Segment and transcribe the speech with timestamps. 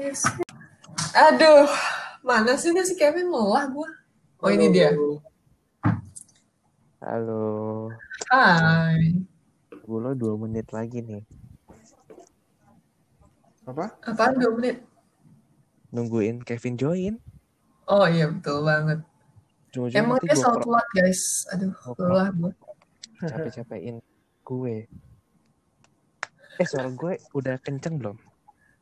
[0.00, 0.24] Yes.
[1.12, 1.68] Aduh,
[2.24, 3.84] mana sih nih si Kevin lelah gua.
[4.40, 4.96] Oh ini dia.
[7.04, 7.92] Halo.
[8.32, 9.20] Hai.
[9.68, 11.20] Gue dua menit lagi nih.
[13.68, 13.92] Apa?
[14.08, 14.80] Apaan dua menit?
[15.92, 17.14] Nungguin Kevin join.
[17.84, 19.04] Oh iya betul banget.
[19.68, 21.44] Cuma Emang nanti dia selalu telat guys.
[21.52, 22.52] Aduh, lelah gua.
[23.20, 24.00] capek-capekin
[24.48, 24.76] gue.
[26.56, 28.16] Eh suara gue udah kenceng belum?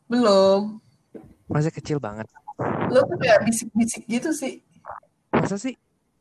[0.07, 0.79] Belum.
[1.49, 2.29] Masih kecil banget.
[2.93, 4.61] Lo tuh kayak bisik-bisik gitu sih.
[5.33, 5.75] Masa sih?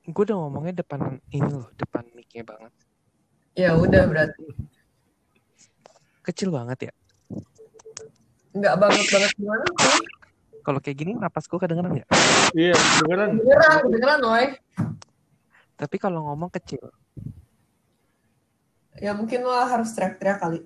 [0.08, 2.72] Gue udah ngomongnya depan ini loh, depan mic-nya banget.
[3.60, 4.44] Ya udah berarti.
[6.24, 6.94] Kecil banget ya.
[8.56, 10.06] Nggak banget-banget gimana sih?
[10.64, 12.10] Kalau kayak gini napas gue kedengeran nggak?
[12.56, 13.30] Iya, beneran.
[13.40, 14.36] Beneran, beneran loh.
[15.76, 16.88] Tapi kalau ngomong kecil.
[18.98, 20.64] Ya mungkin lo harus teriak-teriak kali.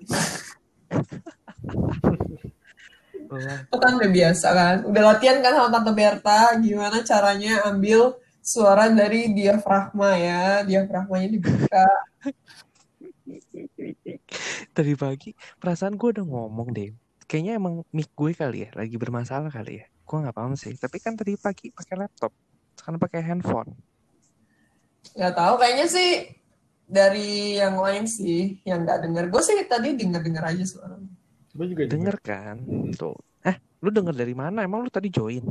[3.40, 4.76] Lo kan udah biasa kan.
[4.84, 6.58] Udah latihan kan sama Tante Berta.
[6.60, 10.66] Gimana caranya ambil suara dari diafragma ya.
[10.66, 11.86] Diafragmanya dibuka.
[14.76, 16.92] Tadi pagi perasaan gue udah ngomong deh.
[17.28, 19.86] Kayaknya emang mic gue kali ya, lagi bermasalah kali ya.
[20.04, 20.76] Gue nggak paham sih.
[20.76, 22.32] Tapi kan tadi pagi pakai laptop,
[22.76, 23.72] sekarang pakai handphone.
[25.16, 26.10] Gak tahu kayaknya sih
[26.84, 29.24] dari yang lain sih yang nggak denger.
[29.32, 31.21] Gue sih tadi denger-denger aja suaranya.
[31.52, 32.56] Gue juga Denger kan?
[32.96, 33.16] Tuh.
[33.44, 34.64] Eh, lu denger dari mana?
[34.64, 35.42] Emang lu tadi join?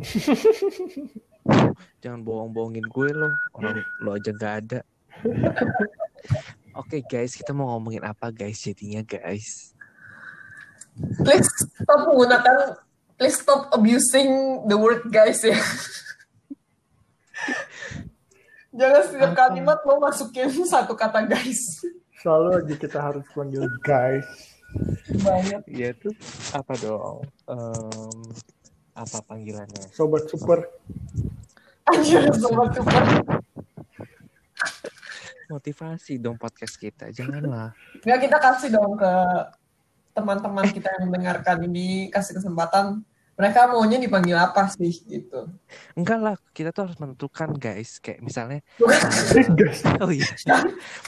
[2.02, 3.30] Jangan bohong-bohongin gue lo.
[3.54, 4.80] Orang lo aja gak ada.
[6.80, 9.76] Oke guys, kita mau ngomongin apa guys jadinya guys?
[11.20, 11.48] Please
[11.84, 12.80] stop menggunakan,
[13.20, 15.60] please stop abusing the word guys ya.
[18.72, 21.84] Jangan setiap kalimat lo masukin satu kata guys.
[22.24, 24.51] Selalu aja kita harus panggil guys.
[25.22, 25.62] Banyak.
[25.68, 26.16] Ya tuh
[26.56, 27.28] apa dong?
[27.48, 28.22] Em,
[28.96, 29.92] apa panggilannya?
[29.92, 30.68] Sobat super.
[31.90, 33.04] Anjir, sobat super.
[35.52, 37.76] Motivasi dong podcast kita, janganlah.
[38.08, 39.14] Nggak kita kasih dong ke
[40.16, 43.04] teman-teman kita yang mendengarkan ini, kasih kesempatan.
[43.40, 45.50] Mereka maunya dipanggil apa sih gitu.
[45.98, 47.98] Enggak lah, kita tuh harus menentukan guys.
[47.98, 48.60] Kayak misalnya,
[49.56, 49.82] guys.
[50.04, 50.30] oh iya,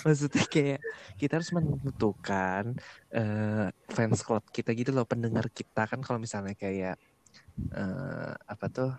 [0.01, 0.81] maksudnya kayak
[1.19, 2.79] kita harus menentukan
[3.13, 6.97] eh, fans club kita gitu loh, pendengar kita kan kalau misalnya kayak
[7.75, 8.91] eh, apa tuh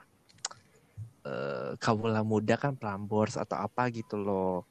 [1.24, 4.68] eh kaula muda kan Prambors atau apa gitu loh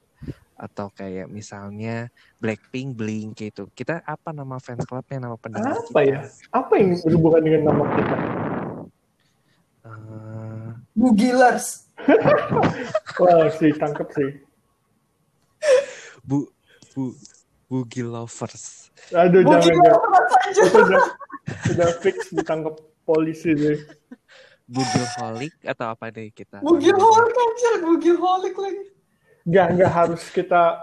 [0.54, 3.66] atau kayak misalnya Blackpink, Blink gitu.
[3.74, 6.02] Kita apa nama fans clubnya, nama pendengar Apa kita?
[6.06, 6.20] ya?
[6.54, 8.16] Apa yang berhubungan dengan nama kita?
[9.84, 11.66] Eh, Bugilers.
[13.20, 14.30] Wah, sih tangkep sih.
[16.24, 16.48] bu,
[16.94, 17.12] bu,
[17.68, 18.90] Boogie Lovers.
[19.10, 19.92] Aduh, jangan jangan.
[19.98, 20.62] Bugilers aja.
[20.62, 21.02] Itu udah,
[21.74, 23.78] udah fix ditangkap polisi deh.
[24.64, 26.64] Boogie Holic atau apa deh kita?
[26.64, 28.84] Bugiholic anjir, bugiholic lagi.
[29.44, 30.80] Nggak, nggak harus kita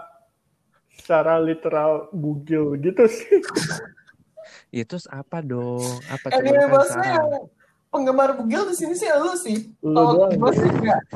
[0.94, 3.38] secara literal bugil gitu sih.
[4.72, 5.84] Ya terus apa dong?
[6.08, 7.28] Apa Eh, coba ini yang
[7.92, 9.68] penggemar bugil di sini sih lu sih.
[9.84, 10.32] Lu Kalau doang.
[10.32, 11.00] gue sih enggak.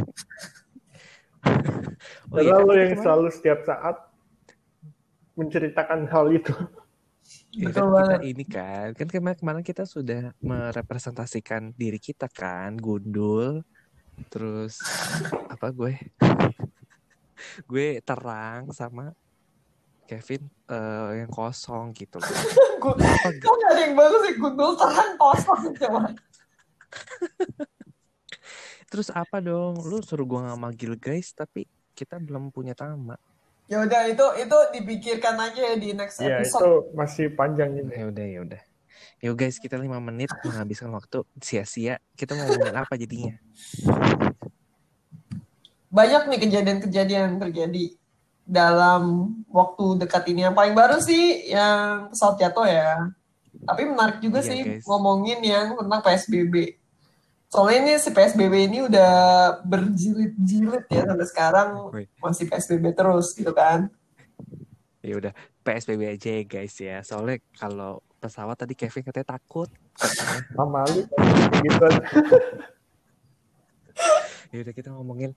[2.28, 3.96] Oh iya, Karena lo tapi yang kemarin- selalu setiap saat
[5.34, 6.52] menceritakan hal itu.
[7.50, 12.76] ya Betul kan kita ini kan, kan kemarin, kemarin kita sudah merepresentasikan diri kita kan,
[12.76, 13.64] gundul,
[14.28, 14.76] terus
[15.48, 15.96] apa gue,
[17.70, 19.12] gue terang sama
[20.06, 22.30] Kevin eh, yang kosong gitu loh.
[22.78, 26.00] Gue nggak ada yang bagus sih gundul terang kosong coba.
[28.90, 29.82] Terus apa dong?
[29.82, 31.66] Lu suruh gua nggak manggil guys, tapi
[31.98, 33.18] kita belum punya nama.
[33.66, 36.62] Ya udah itu itu dipikirkan aja ya di next Ya, episode.
[36.62, 37.90] itu masih panjang ini.
[37.90, 38.62] Ya udah, ya udah.
[39.18, 41.98] Yo guys, kita lima menit menghabiskan waktu sia-sia.
[42.14, 43.34] Kita mau ngomongin apa jadinya?
[45.96, 47.84] Banyak nih kejadian-kejadian yang terjadi
[48.44, 50.44] dalam waktu dekat ini.
[50.44, 53.08] Yang paling baru sih yang pesawat jatuh ya.
[53.64, 54.84] Tapi menarik juga Iya, sih guys.
[54.84, 56.76] ngomongin yang tentang PSBB.
[57.48, 59.14] Soalnya ini si PSBB ini udah
[59.64, 61.68] berjilid-jilid ya sampai sekarang
[62.20, 63.88] masih PSBB terus gitu kan.
[65.00, 65.32] Ya udah,
[65.64, 67.00] PSBB aja ya guys ya.
[67.00, 69.70] Soalnya kalau pesawat tadi Kevin katanya takut.
[70.52, 71.06] Sama lu
[71.64, 71.88] gitu.
[74.54, 75.32] Ya udah kita ngomongin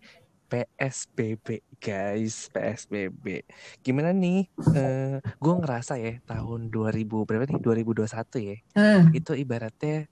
[0.50, 1.48] PSBB
[1.78, 3.46] guys, PSBB.
[3.80, 4.50] Gimana nih?
[4.74, 7.62] Eh, gue ngerasa ya tahun 2000 berapa nih?
[7.62, 8.10] 2021
[8.42, 8.57] ya.
[8.74, 9.13] Hmm.
[9.13, 10.10] Itu ibaratnya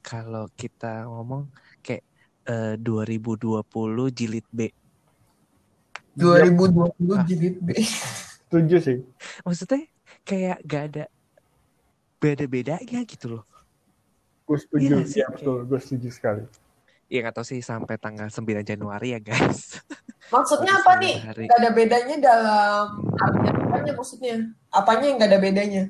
[0.00, 1.50] kalau kita ngomong
[1.82, 2.06] kayak
[2.46, 3.66] eh, 2020
[4.10, 4.70] jilid B.
[6.14, 7.26] 2020 Ah.
[7.26, 7.74] jilid B.
[8.46, 8.98] Setuju sih.
[9.42, 9.86] Maksudnya
[10.22, 11.04] kayak gak ada
[12.16, 13.44] beda-bedanya gitu loh.
[14.44, 14.82] gue setuju.
[14.82, 16.42] Iya sih, Iya betul, gue setuju sekali.
[17.10, 19.82] Iya nggak tahu sih sampai tanggal 9 Januari ya guys.
[20.34, 21.16] Maksudnya apa nih?
[21.20, 21.44] hari.
[21.50, 24.34] Gak ada bedanya dalam artinya apanya maksudnya?
[24.70, 25.82] Apanya yang gak ada bedanya?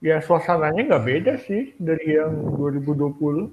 [0.00, 3.52] Ya suasananya nggak beda sih dari yang 2020.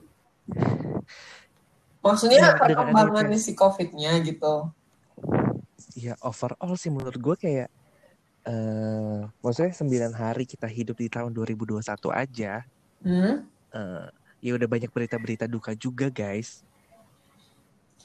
[2.00, 4.72] Maksudnya Iya, perkembangannya adanya- si COVID-nya gitu.
[5.92, 7.68] Ya overall sih menurut gue kayak
[8.48, 12.64] eh maksudnya 9 hari kita hidup di tahun 2021 aja
[13.04, 13.44] Hmm?
[13.76, 14.08] eh
[14.40, 16.64] ya udah banyak berita-berita duka juga guys.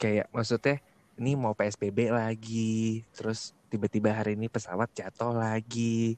[0.01, 0.81] Kayak maksudnya
[1.21, 6.17] ini mau PSBB lagi, terus tiba-tiba hari ini pesawat jatuh lagi.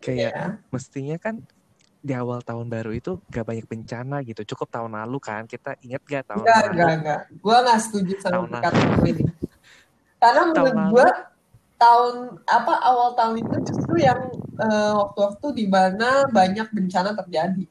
[0.00, 0.44] Kayak Ya.
[0.68, 1.40] mestinya kan
[2.06, 4.44] di awal tahun baru itu gak banyak bencana gitu.
[4.54, 6.70] Cukup tahun lalu kan kita ingat gak tahun Enggak, lalu?
[6.70, 7.20] enggak, enggak.
[7.42, 9.24] Gue gak setuju sama Tahun perkataan ini.
[10.16, 11.08] Karena Tahun menurut gue
[11.76, 12.14] tahun
[12.48, 14.20] apa awal tahun itu justru yang
[14.60, 17.64] eh, waktu-waktu di mana banyak bencana terjadi.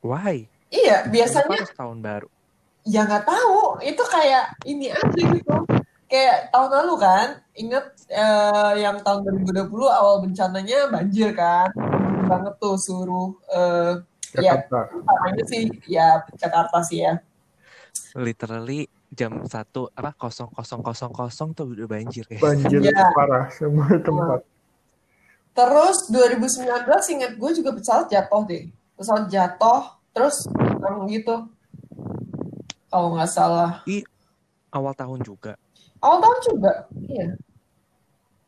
[0.00, 0.48] Why?
[0.72, 2.28] Iya, biasanya tahun baru?
[2.84, 3.80] Ya nggak tahu.
[3.80, 5.56] Itu kayak ini aja gitu.
[6.10, 11.70] Kayak tahun lalu kan, inget eh, yang tahun 2020 awal bencananya banjir kan,
[12.26, 13.94] banget tuh suruh eh,
[14.34, 14.90] ya Jakarta.
[14.94, 17.22] utamanya sih ya Jakarta sih ya.
[18.18, 22.38] Literally jam satu apa kosong kosong kosong kosong tuh udah banjir ya.
[22.42, 23.10] Banjir Iya.
[23.14, 24.42] parah semua tempat.
[25.50, 28.70] Terus 2019 ingat gue juga pesawat jatuh deh.
[28.94, 30.46] Pesawat jatuh, terus
[30.82, 31.46] orang gitu.
[32.90, 33.72] Kalau nggak salah.
[34.74, 35.54] Awal tahun juga.
[36.02, 36.72] Awal tahun juga.
[37.06, 37.38] Iya.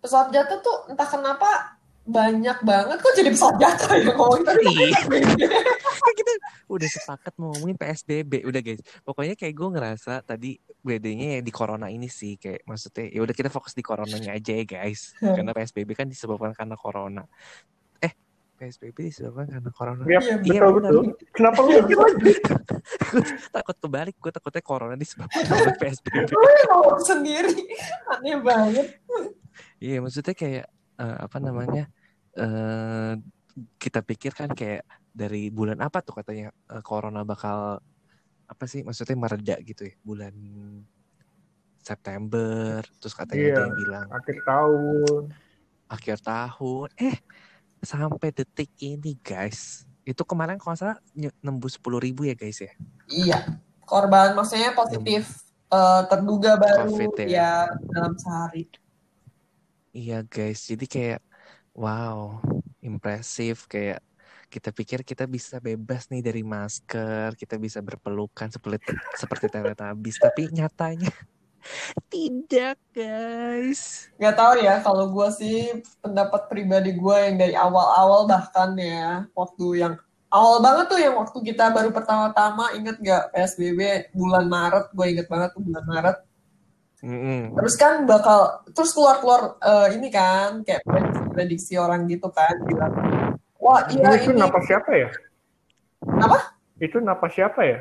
[0.02, 2.98] Pesawat jatuh tuh entah kenapa banyak banget.
[2.98, 4.64] Kok jadi pesawat jatuh ya ngomongin tadi?
[4.66, 4.88] Iya.
[6.02, 6.32] Kan kita
[6.66, 8.82] udah sepakat mau ngomongin PSBB udah guys.
[9.06, 13.34] Pokoknya kayak gue ngerasa tadi bedanya ya di corona ini sih kayak maksudnya ya udah
[13.38, 15.14] kita fokus di coronanya aja ya guys.
[15.22, 17.22] Karena PSBB kan disebabkan karena corona.
[18.52, 20.02] PSBB disebabkan karena corona.
[20.04, 20.90] Iya, Iya, betul benar.
[20.92, 21.04] betul.
[21.34, 21.72] Kenapa lu
[23.50, 26.30] takut kebalik gue takutnya corona disebabkan oleh PSBB.
[26.68, 27.54] Ngomong sendiri.
[28.08, 28.86] Aneh banget.
[29.78, 30.66] Iya maksudnya kayak
[30.96, 31.84] eh, apa namanya
[32.32, 33.12] eh
[33.76, 34.80] kita pikir kan kayak
[35.12, 37.76] dari bulan apa tuh katanya eh, corona bakal
[38.46, 40.32] apa sih maksudnya mereda gitu ya bulan
[41.78, 43.52] September terus katanya Iya.
[43.52, 45.22] ada yang bilang akhir tahun?
[45.88, 47.16] akhir tahun eh
[47.82, 50.98] sampai detik ini guys itu kemarin kalau salah
[51.42, 52.72] nembus sepuluh ribu ya guys ya
[53.12, 53.38] Iya.
[53.84, 57.28] Korban maksudnya positif eh, terduga baru Covid ya.
[57.28, 57.52] ya
[57.92, 58.64] dalam sehari.
[59.92, 61.20] Iya guys, jadi kayak
[61.76, 62.40] wow,
[62.80, 64.00] impresif kayak
[64.48, 70.48] kita pikir kita bisa bebas nih dari masker, kita bisa berpelukan seperti seperti Teletubbies, tapi
[70.48, 71.12] nyatanya
[72.10, 74.10] tidak guys.
[74.18, 75.58] Gak tahu ya, kalau gue sih
[76.02, 79.94] pendapat pribadi gue yang dari awal-awal bahkan ya, waktu yang
[80.32, 85.26] awal banget tuh yang waktu kita baru pertama-tama inget gak PSBB bulan Maret, gue inget
[85.28, 86.16] banget tuh bulan Maret.
[87.02, 87.58] Mm-mm.
[87.58, 92.94] Terus kan bakal, terus keluar-keluar eh, ini kan, kayak prediksi-prediksi orang gitu kan, bilang,
[93.58, 95.08] wah iya itu ini, napas siapa ya?
[96.22, 96.38] Apa?
[96.78, 97.78] Itu napas siapa ya?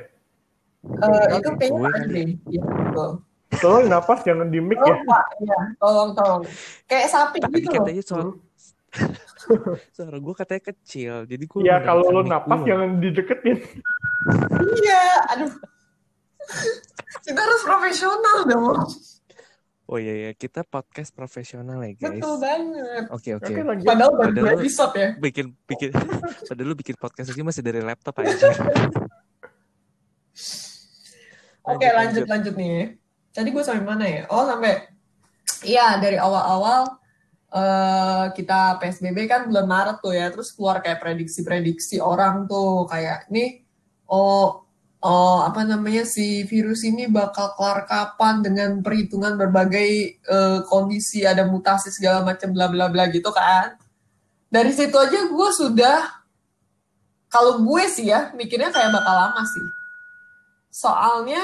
[0.82, 2.28] eh, itu kayaknya deh.
[2.50, 3.10] Iya, betul.
[3.58, 4.96] Tolong napas jangan di mic ya.
[5.02, 6.42] Pak, iya, tolong, tolong.
[6.86, 7.76] Kayak sapi Tadi gitu loh.
[7.78, 8.26] katanya suara
[9.90, 12.68] suara gue katanya kecil, jadi gue Ya kalau lo napas gua.
[12.68, 13.58] jangan dideketin.
[14.78, 15.52] Iya, aduh.
[17.22, 18.88] Kita harus profesional dong.
[19.86, 22.16] Oh iya ya, kita podcast profesional ya guys.
[22.18, 23.04] Betul banget.
[23.12, 23.44] Oke oke.
[23.46, 23.84] Oke lanjut.
[23.86, 25.10] Padahal baru dua Padahal- episode ya.
[25.20, 25.90] bikin bikin
[26.48, 28.32] padahal lu bikin podcast aja masih dari laptop aja.
[31.62, 32.98] Oke, lanjut, lanjut nih.
[33.32, 34.24] Tadi gue sampai mana ya?
[34.28, 34.92] Oh, sampai
[35.62, 36.98] Iya, dari awal-awal
[37.52, 43.28] eh kita PSBB kan bulan Maret tuh ya, terus keluar kayak prediksi-prediksi orang tuh kayak
[43.28, 43.60] nih
[44.08, 44.64] oh
[45.02, 49.90] oh apa namanya si virus ini bakal kelar kapan dengan perhitungan berbagai
[50.22, 53.76] eh, kondisi ada mutasi segala macam bla bla bla gitu kan.
[54.52, 56.00] Dari situ aja gue sudah
[57.32, 59.68] kalau gue sih ya mikirnya kayak bakal lama sih.
[60.72, 61.42] Soalnya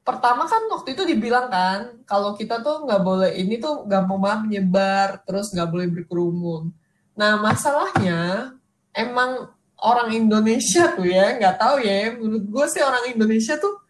[0.00, 4.18] pertama kan waktu itu dibilang kan kalau kita tuh nggak boleh ini tuh nggak mau
[4.18, 6.72] banget menyebar terus nggak boleh berkerumun.
[7.14, 8.52] Nah masalahnya
[8.96, 13.84] emang orang Indonesia tuh ya nggak tahu ya menurut gue sih orang Indonesia tuh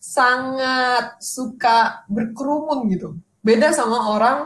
[0.00, 3.18] sangat suka berkerumun gitu.
[3.42, 4.38] Beda sama orang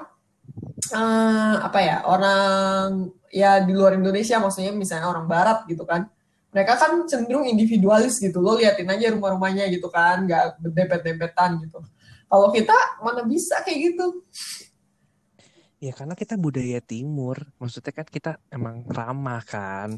[0.93, 6.11] eh, apa ya orang ya di luar Indonesia maksudnya misalnya orang Barat gitu kan
[6.51, 8.43] mereka kan cenderung individualis gitu.
[8.43, 10.27] Lo liatin aja rumah-rumahnya gitu kan.
[10.27, 11.79] Nggak berdempet-dempetan gitu.
[12.31, 14.07] Kalau kita mana bisa kayak gitu?
[15.81, 19.97] Ya karena kita budaya timur, maksudnya kan kita emang ramah kan.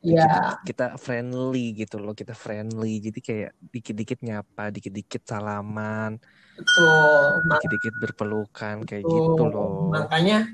[0.00, 0.56] Iya.
[0.64, 2.16] kita friendly gitu loh.
[2.16, 3.04] Kita friendly.
[3.04, 6.16] Jadi kayak dikit-dikit nyapa dikit-dikit salaman.
[6.56, 7.20] Betul.
[7.52, 9.16] dikit-dikit berpelukan kayak Betul.
[9.36, 9.92] gitu loh.
[9.92, 10.48] Makanya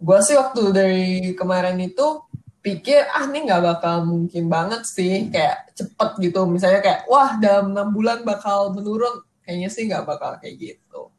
[0.00, 2.28] gue sih waktu dari kemarin itu
[2.60, 6.44] pikir ah ini nggak bakal mungkin banget sih kayak cepet gitu.
[6.44, 9.24] Misalnya kayak wah dalam enam bulan bakal menurun.
[9.44, 11.10] Kayaknya sih nggak bakal kayak gitu.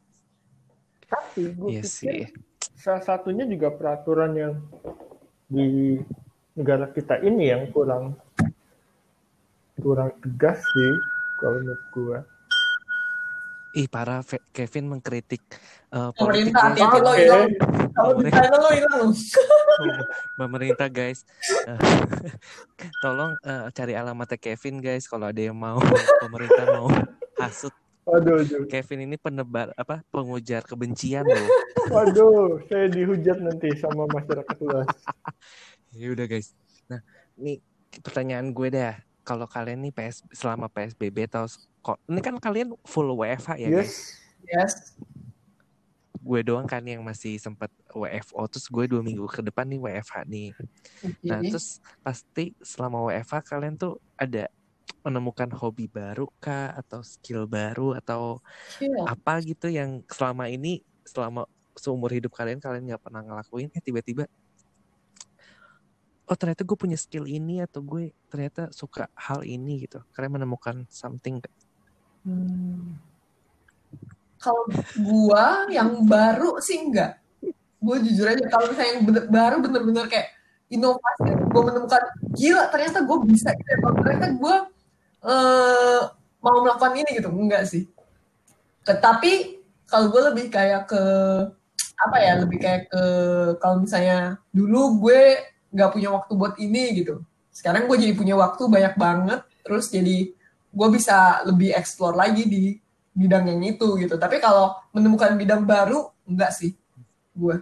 [1.10, 2.22] Tapi gue iya pikir sih.
[2.78, 4.54] salah satunya juga peraturan yang
[5.46, 6.00] di
[6.58, 8.18] negara kita ini yang kurang
[9.78, 10.92] kurang tegas sih
[11.42, 12.18] kalau menurut gue.
[13.72, 14.20] Ih para
[14.52, 15.40] Kevin mengkritik
[15.92, 17.48] eh, politik pemerintah hati-hati lo hilang.
[18.28, 19.08] Sana lo hilang.
[20.40, 21.24] Pemerintah guys.
[21.68, 21.78] Eh,
[23.04, 25.80] tolong eh, cari alamatnya Kevin guys kalau ada yang mau.
[26.20, 26.88] Pemerintah mau
[27.40, 27.72] hasut.
[28.02, 31.46] Waduh, waduh, Kevin ini penebar apa pengujar kebencian loh.
[31.94, 34.90] Waduh, saya dihujat nanti sama masyarakat luas.
[35.94, 36.50] ya udah guys.
[36.90, 36.98] Nah
[37.38, 37.62] nih
[38.02, 41.46] pertanyaan gue dah kalau kalian nih PS selama PSBB atau
[41.82, 43.78] kok ini kan kalian full WFH ya guys?
[43.82, 43.94] Yes,
[44.46, 44.74] yes
[46.22, 50.16] gue doang kan yang masih sempat WFO terus gue dua minggu ke depan nih WFH
[50.30, 50.48] nih.
[51.26, 51.50] Nah Oke.
[51.50, 54.46] terus pasti selama WFH kalian tuh ada
[55.02, 56.78] menemukan hobi baru kah?
[56.78, 57.98] Atau skill baru?
[57.98, 58.38] Atau
[58.78, 59.02] Iya.
[59.10, 63.74] apa gitu yang selama ini selama seumur hidup kalian kalian nggak pernah ngelakuin?
[63.74, 64.30] Eh tiba-tiba
[66.26, 70.86] oh ternyata gue punya skill ini atau gue ternyata suka hal ini gitu kalian menemukan
[70.88, 71.42] something?
[72.22, 72.96] Hmm.
[74.42, 74.66] Kalau
[74.98, 77.18] gua yang baru sih enggak.
[77.78, 80.34] Gue jujur aja kalau misalnya yang bener- baru bener-bener kayak
[80.66, 82.02] inovasi, gue menemukan
[82.34, 83.70] gila ternyata gue bisa gitu.
[83.70, 83.78] ya.
[83.78, 84.56] Ternyata gue
[85.22, 86.00] eh,
[86.42, 87.86] mau melakukan ini gitu, enggak sih.
[88.82, 91.02] Tetapi kalau gue lebih kayak ke
[92.02, 93.04] apa ya, lebih kayak ke
[93.62, 97.24] kalau misalnya dulu gue nggak punya waktu buat ini gitu.
[97.50, 100.30] Sekarang gue jadi punya waktu banyak banget, terus jadi
[100.72, 102.76] gue bisa lebih explore lagi di
[103.12, 104.16] bidang yang itu gitu.
[104.16, 106.76] Tapi kalau menemukan bidang baru, enggak sih
[107.32, 107.56] gue.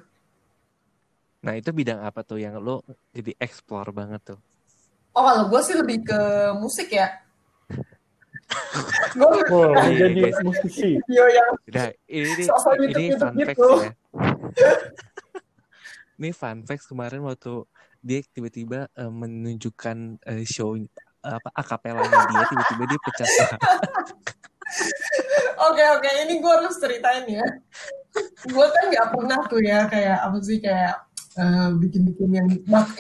[1.41, 2.85] nah itu bidang apa tuh yang lo
[3.17, 4.41] jadi explore banget tuh
[5.17, 6.21] Oh kalau gue sih lebih ke
[6.61, 7.09] musik ya.
[9.19, 9.29] gue
[9.91, 11.01] Iya, jadi musisi.
[11.03, 13.69] video yang Udah, ini ini YouTube-YouTube fun facts gitu.
[13.81, 13.93] ya.
[16.21, 17.65] ini fun facts kemarin waktu
[18.01, 20.77] dia tiba-tiba eh, menunjukkan eh, show
[21.21, 23.29] apa akapelanya dia tiba-tiba dia pecah.
[25.71, 27.45] Oke oke, ini gue harus ceritain ya.
[28.49, 30.95] Gue kan nggak pernah tuh ya kayak apa sih kayak
[31.37, 32.49] eh, bikin-bikin yang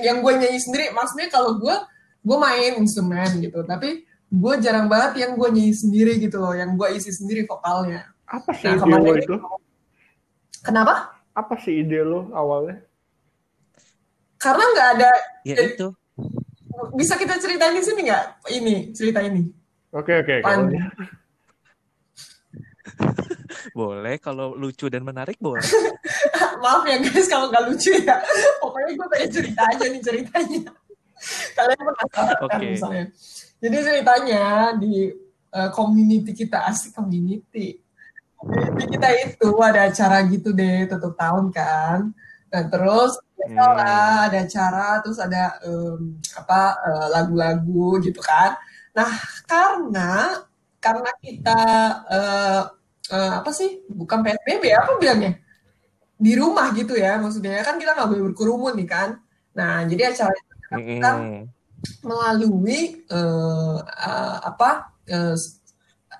[0.02, 0.90] yang gue nyanyi sendiri.
[0.92, 1.76] Maksudnya kalau gue
[2.21, 6.76] gue main instrumen gitu, tapi gue jarang banget yang gue nyanyi sendiri gitu loh, yang
[6.76, 8.12] gue isi sendiri vokalnya.
[8.28, 9.37] Apa sih Nah, ide lo itu?
[10.61, 10.95] Kenapa?
[11.33, 12.83] Apa sih ide lo awalnya?
[14.40, 15.11] Karena nggak ada.
[15.44, 15.88] ya itu
[16.97, 18.25] Bisa kita ceritain di sini nggak?
[18.50, 19.44] Ini cerita ini.
[19.92, 20.40] Oke oke.
[20.40, 21.18] Pan- kalau-
[23.76, 25.62] boleh kalau lucu dan menarik boleh
[26.62, 28.16] Maaf ya guys kalau nggak lucu ya.
[28.61, 30.61] Pokoknya gue pengen cerita aja nih ceritanya.
[31.56, 32.66] Kalian penasaran kan Oke.
[32.76, 33.04] misalnya.
[33.61, 34.44] Jadi ceritanya
[34.76, 34.94] di
[35.50, 37.80] eh, community kita asik community.
[38.37, 42.12] Community kita itu ada acara gitu deh tutup tahun kan.
[42.50, 44.25] Nah terus biasa Hmm.
[44.28, 48.50] ada acara terus ada em, apa eh, lagu-lagu gitu kan.
[48.97, 49.11] Nah
[49.50, 50.11] karena
[50.85, 51.61] karena kita
[52.16, 52.62] eh,
[53.16, 55.32] eh, apa sih bukan PSBB ya apa bilangnya
[56.20, 59.11] di rumah gitu ya maksudnya kan kita nggak boleh berkerumun nih kan
[59.56, 60.44] nah jadi acara itu
[60.76, 61.49] Mm-mm.
[62.04, 63.78] melalui eh,
[64.09, 64.68] eh, apa
[65.09, 65.37] eh,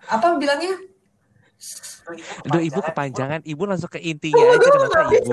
[0.09, 0.75] apa bilangnya
[2.19, 3.63] Aduh ibu kepanjangan ibu.
[3.69, 5.31] Langsung ke intinya aja kenapa ibu.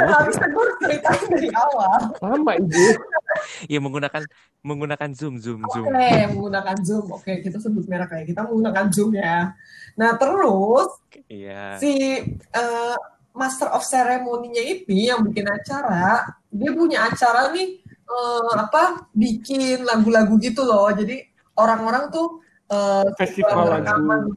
[1.32, 2.00] dari awal.
[2.22, 2.86] Lama ibu.
[3.72, 4.24] ya menggunakan
[4.66, 5.88] menggunakan zoom zoom zoom.
[5.88, 7.06] Oke menggunakan zoom.
[7.14, 9.54] Oke kita sebut merek kayak kita menggunakan zoom ya.
[9.98, 10.90] Nah terus
[11.30, 11.78] iya.
[11.82, 11.94] si
[12.34, 12.98] eh,
[13.38, 20.36] master of ceremony-nya ini yang bikin acara, dia punya acara nih eh, apa bikin lagu-lagu
[20.42, 20.90] gitu loh.
[20.90, 21.22] Jadi
[21.58, 24.34] orang-orang tuh eh, Festival rekaman.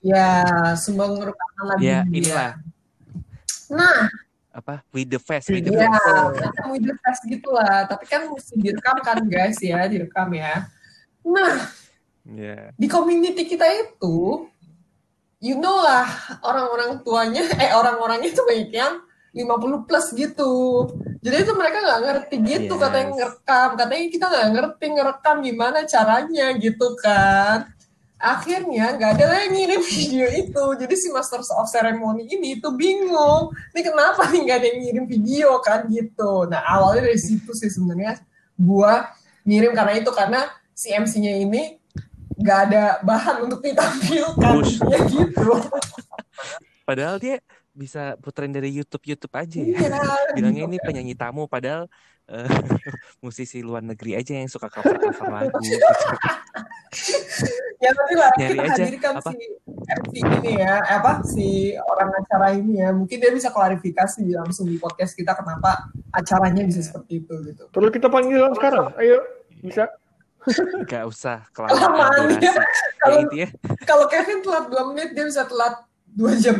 [0.00, 0.44] Ya,
[0.80, 2.08] sumbang rekaman lagu ya dia.
[2.08, 2.52] inilah
[3.70, 4.10] Nah,
[4.50, 7.86] apa with the fest with the ya, fest with the fest gitu lah.
[7.86, 10.66] Tapi kan mesti direkam kan guys ya, direkam ya.
[11.22, 11.70] Nah,
[12.26, 14.48] ya di community kita itu,
[15.38, 16.08] you know lah
[16.42, 18.94] orang-orang tuanya, eh orang-orangnya itu banyak yang
[19.30, 20.52] 50 plus gitu.
[21.22, 22.82] Jadi itu mereka nggak ngerti gitu Yes.
[22.82, 27.70] katanya ngerekam, katanya kita nggak ngerti ngerekam gimana caranya gitu kan.
[28.20, 30.64] Akhirnya nggak ada lagi yang ngirim video itu.
[30.76, 33.48] Jadi si Master of Ceremony ini itu bingung.
[33.72, 36.44] Ini kenapa nih nggak ada yang ngirim video kan gitu.
[36.44, 38.20] Nah awalnya dari situ sih sebenarnya
[38.60, 39.08] gua
[39.48, 41.80] ngirim karena itu karena si MC-nya ini
[42.40, 44.80] nggak ada bahan untuk ditampilkan Bush.
[44.92, 45.52] ya gitu
[46.84, 49.76] Padahal dia bisa puterin dari YouTube YouTube aja ya.
[49.78, 50.02] Iya,
[50.36, 50.72] Bilangnya gitu.
[50.74, 51.86] ini penyanyi tamu padahal
[52.30, 52.46] eh,
[53.24, 55.58] musisi luar negeri aja yang suka cover cover lagu.
[55.60, 55.82] gitu.
[57.80, 59.30] ya nanti lah Nyari kita aja, hadirkan apa?
[59.30, 59.36] si
[59.90, 64.66] MC ini ya eh, apa si orang acara ini ya mungkin dia bisa klarifikasi langsung
[64.66, 68.92] di podcast kita kenapa acaranya bisa seperti itu gitu Perlu kita panggilan sekarang.
[68.94, 69.22] Ayo,
[69.58, 69.88] bisa.
[70.84, 72.48] Gak usah Kelamaan ya.
[72.48, 72.52] Ya,
[72.98, 73.48] Kalau- intinya
[73.84, 75.74] kalau Kevin telat dua menit dia bisa telat
[76.10, 76.56] dua jam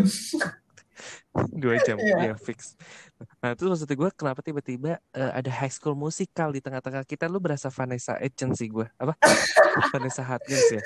[1.52, 2.32] dua jam Iya.
[2.32, 2.74] ya fix.
[3.44, 7.28] Nah terus maksud gue kenapa tiba-tiba eh, ada high school musical di tengah-tengah kita?
[7.28, 9.12] Lu berasa Vanessa Hudgens sih gue apa?
[9.92, 10.82] Vanessa Hudgens ya?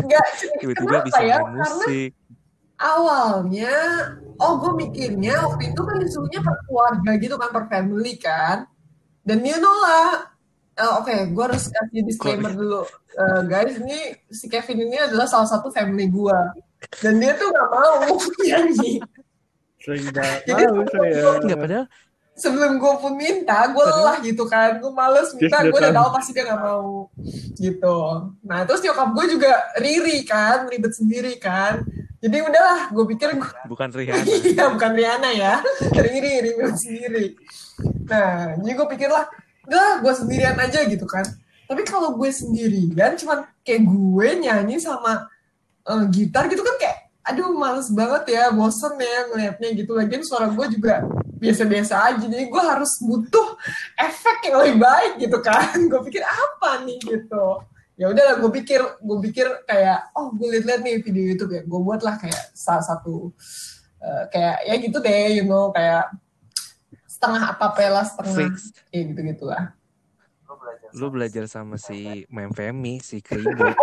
[0.00, 0.24] Enggak
[0.60, 1.40] tiba-tiba bisa ya?
[1.40, 2.10] main Karena- musik.
[2.82, 3.74] awalnya
[4.42, 8.66] oh gue mikirnya waktu itu kan disuruhnya per keluarga gitu kan per family kan.
[9.22, 10.26] Dan you know lah
[10.74, 12.82] eh, oke gue harus kasih disclaimer dulu.
[13.12, 16.38] Eh, guys ini si Kevin ini adalah salah satu family gue
[16.98, 18.18] dan dia tuh gak mau.
[18.42, 18.98] Nyanyi
[20.48, 21.40] Jadi- malu saya.
[21.42, 21.86] Enggak padahal
[22.32, 26.32] sebelum gue pun minta gue lelah gitu kan gue males minta gue udah tahu pasti
[26.32, 27.12] dia gak mau
[27.60, 27.98] gitu
[28.40, 31.84] nah terus nyokap gue juga riri kan ribet sendiri kan
[32.22, 34.22] jadi udahlah gue pikir gue bukan Rihanna.
[34.54, 35.58] Iya, bukan Rihanna ya.
[35.90, 37.26] Riri, Riri sendiri.
[38.06, 39.26] Nah, jadi gue pikir lah,
[39.66, 41.26] udah gue sendirian aja gitu kan.
[41.66, 45.26] Tapi kalau gue sendirian, cuman kayak gue nyanyi sama
[45.82, 49.94] eh, gitar gitu kan kayak, aduh males banget ya, bosen ya ngeliatnya gitu.
[49.94, 51.06] Lagian suara gue juga
[51.38, 52.24] biasa-biasa aja.
[52.26, 53.58] Jadi gue harus butuh
[53.98, 55.74] efek yang lebih baik gitu kan.
[55.90, 57.46] gue pikir apa nih gitu.
[57.94, 61.62] Ya udahlah, gue pikir, gue pikir kayak, oh gue liat-liat nih video YouTube ya.
[61.62, 63.30] Gue buatlah kayak salah satu
[64.02, 66.10] eh, kayak ya gitu deh, you know, kayak
[67.06, 68.74] setengah apa pela setengah, Fix.
[68.90, 69.70] ya gitu gitulah.
[70.92, 73.72] Lu belajar sama si Mem Femi, si goblok.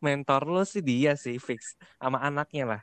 [0.00, 2.80] Mentor lu sih dia sih fix sama anaknya lah,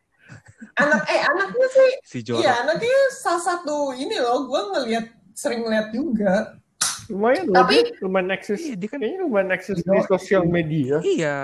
[0.78, 2.44] Anak eh anaknya sih, si Jorok.
[2.44, 6.60] iya anaknya salah satu ini loh, gue ngeliat sering ngeliat juga.
[7.08, 8.60] Lumayan loh, Tapi- dia lumayan eksis.
[8.62, 10.04] Iya, dia kan Kayaknya lumayan eksis di Yo.
[10.06, 10.96] sosial media.
[11.00, 11.38] Iya.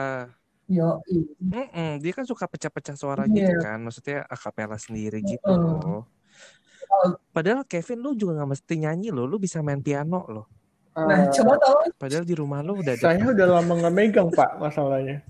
[0.67, 1.24] Yo, iya.
[1.39, 3.34] Mm-mm, dia kan suka pecah-pecah suara Iya.
[3.34, 5.80] gitu kan, maksudnya akapela sendiri gitu Mm.
[5.82, 6.04] loh.
[7.29, 10.45] Padahal Kevin lu juga nggak mesti nyanyi loh, lu bisa main piano loh.
[10.93, 14.29] Nah, Ah, coba tolong Padahal di rumah lu udah ada saya udah lama nggak megang
[14.29, 15.25] pak masalahnya.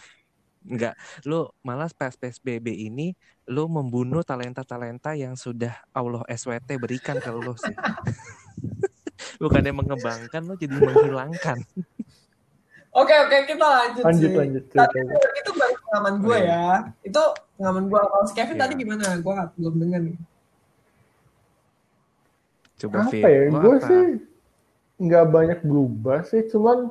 [0.68, 3.16] Enggak, lu malah pas PSBB ini
[3.48, 7.72] lu membunuh talenta-talenta yang sudah Allah SWT berikan ke lu sih.
[9.40, 11.56] Bukannya mengembangkan lu jadi menghilangkan.
[12.90, 14.36] Oke oke kita lanjut, Lanjut sih.
[14.36, 14.64] lanjut.
[14.68, 15.16] Tapi ceritanya.
[15.34, 16.52] itu baru pengalaman gue Oh, iya.
[16.52, 16.68] ya.
[17.00, 17.22] Itu
[17.54, 18.00] pengalaman gue.
[18.02, 18.60] Kalau si Kevin Iya.
[18.60, 19.04] tadi gimana?
[19.16, 20.16] Gue belum dengar nih.
[22.78, 23.50] Coba Apa Fit, ya?
[23.50, 24.04] Gue sih
[24.98, 26.90] nggak banyak berubah sih, cuman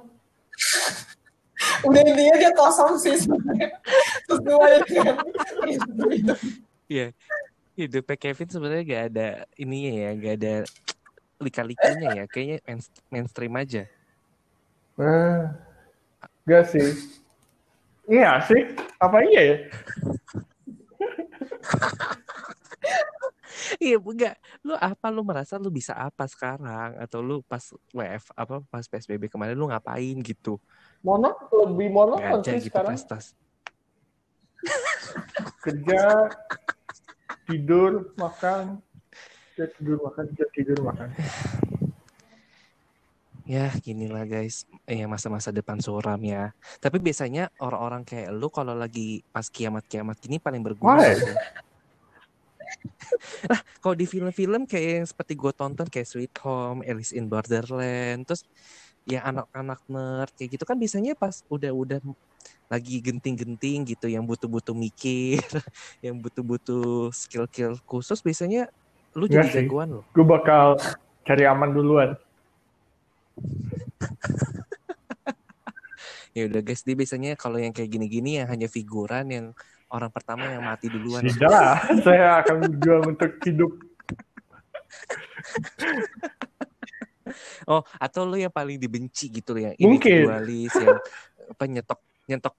[1.86, 3.70] Udah intinya dia kosong sih sebenarnya.
[4.26, 4.82] Terus gue kan.
[6.90, 7.14] Iya.
[7.78, 10.66] Hidupnya Kevin sebenarnya gak ada ininya ya, gak ada
[11.38, 12.26] lika-likunya ya.
[12.26, 13.86] Kayaknya main- mainstream aja.
[14.98, 15.54] Nah,
[16.42, 16.90] enggak sih.
[18.10, 18.74] Iya sih.
[18.98, 19.58] Apa iya ya?
[23.78, 24.36] Iya, enggak.
[24.64, 27.62] Lu apa lu merasa lu bisa apa sekarang atau lu pas
[27.94, 30.62] WF apa pas PSBB kemarin lu ngapain gitu?
[31.02, 32.92] Mono lebih monoton Gak aja sih gitu sekarang.
[32.94, 33.34] prestasi.
[35.62, 36.02] Kerja,
[37.46, 38.82] tidur, makan,
[39.54, 41.08] kerja tidur makan, kerja tidur makan.
[43.48, 44.68] Ya, gini lah guys.
[44.84, 46.52] Ya masa-masa depan suram ya.
[46.84, 51.00] Tapi biasanya orang-orang kayak lu kalau lagi pas kiamat-kiamat gini paling berguna.
[53.52, 58.28] Lah, kalau di film-film kayak yang seperti gue tonton kayak Sweet Home, Alice in Borderland,
[58.28, 58.44] terus
[59.08, 62.04] ya anak-anak nerd kayak gitu kan biasanya pas udah-udah
[62.68, 65.40] lagi genting-genting gitu yang butuh-butuh mikir,
[66.06, 68.68] yang butuh-butuh skill-skill khusus biasanya
[69.16, 69.56] lu Iya jadi sih.
[69.64, 70.06] jagoan loh.
[70.12, 70.76] Gue bakal
[71.24, 72.12] cari aman duluan.
[76.38, 79.46] Ya udah guys, dia biasanya kalau yang kayak gini-gini yang hanya figuran yang
[79.90, 81.24] orang pertama yang mati duluan.
[81.24, 83.72] Sudah, saya akan berjuang untuk hidup.
[87.66, 90.24] Oh, atau lu yang paling dibenci gitu yang Mungkin.
[90.24, 90.96] individualis, yang
[91.48, 92.00] apa nyetok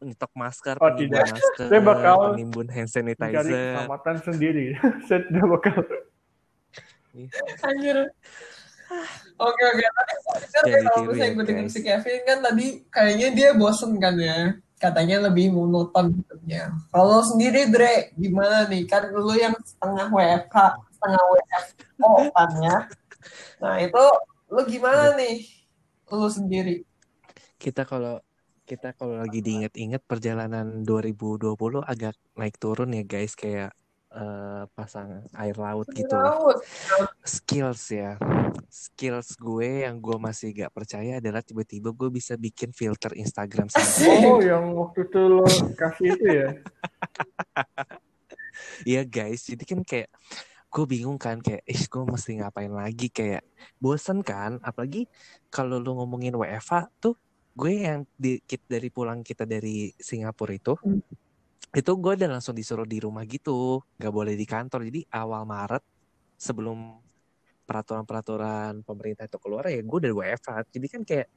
[0.01, 1.25] nyetok masker, Oh, tidak.
[1.27, 3.45] masker, Saya bakal penimbun hand Mencari sanitizer.
[3.45, 4.67] keselamatan sendiri.
[5.09, 5.77] saya tidak bakal.
[7.62, 7.99] Anjir.
[9.38, 9.85] Oke oke.
[9.85, 10.14] Tadi
[10.49, 11.73] Jangan kalau misalnya ya, gue dengar guys.
[11.73, 14.38] si Kevin kan tadi kayaknya dia bosen kan ya.
[14.79, 16.71] Katanya lebih monoton hidupnya.
[16.95, 18.87] Kalau sendiri Dre gimana nih?
[18.87, 20.57] Kan lu yang setengah WFH
[20.99, 22.79] setengah WFO kan ya.
[23.62, 24.05] Nah itu
[24.51, 25.47] lu gimana nih?
[26.11, 26.83] Lu sendiri?
[27.59, 28.23] Kita kalau
[28.69, 33.73] kita kalau lagi diinget-inget perjalanan 2020 agak naik turun ya guys kayak
[34.19, 36.59] uh, pasang air laut gitu Laut.
[37.23, 38.19] skills ya.
[38.69, 44.27] Skills gue yang gue masih gak percaya adalah tiba-tiba gue bisa bikin filter Instagram sendiri
[44.27, 45.47] Oh, yang waktu itu lo
[45.79, 46.49] kasih itu ya?
[48.83, 50.11] Iya guys, jadi kan kayak
[50.69, 53.07] gue bingung kan kayak, eh gue mesti ngapain lagi?
[53.09, 53.47] Kayak
[53.79, 55.07] bosen kan, apalagi
[55.49, 57.15] kalau lu ngomongin WFA tuh
[57.55, 60.99] gue yang di, dari pulang kita dari Singapura itu, Hmm.
[61.77, 64.89] Itu gue udah langsung disuruh di rumah gitu, nggak boleh di kantor.
[64.89, 65.85] Jadi awal Maret
[66.39, 66.97] sebelum
[67.69, 70.57] peraturan-peraturan pemerintah itu keluar ya gue udah WFA.
[70.65, 71.29] Jadi kan kayak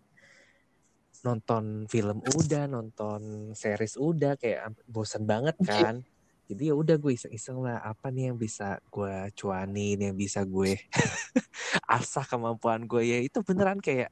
[1.27, 5.99] nonton film udah, nonton series udah, kayak bosan banget kan.
[6.47, 10.79] Jadi ya udah gue iseng-iseng lah apa nih yang bisa gue cuanin, yang bisa gue
[11.99, 14.11] asah kemampuan gue ya itu beneran kayak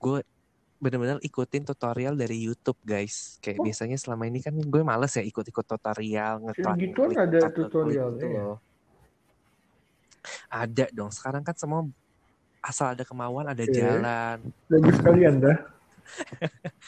[0.00, 0.20] gue
[0.76, 3.40] bener-bener ikutin tutorial dari YouTube guys.
[3.40, 3.64] Kayak Oh.
[3.64, 8.26] biasanya selama ini kan gue males ya ikut-ikut tutorial, ngeklik ada cut, ngeklik tutorialnya gitu
[8.28, 8.42] ya?
[8.44, 8.58] loh.
[10.50, 11.10] Ada dong.
[11.14, 11.86] Sekarang kan semua
[12.60, 13.72] asal ada kemauan ada Oke.
[13.72, 14.38] jalan.
[14.68, 15.58] Bagus sekalian dah.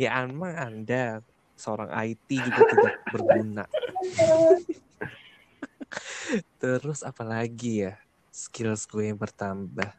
[0.00, 1.20] Ya emang Anda
[1.54, 3.64] seorang IT juga tidak berguna.
[6.60, 7.94] Terus apalagi ya
[8.32, 9.92] skills gue yang bertambah.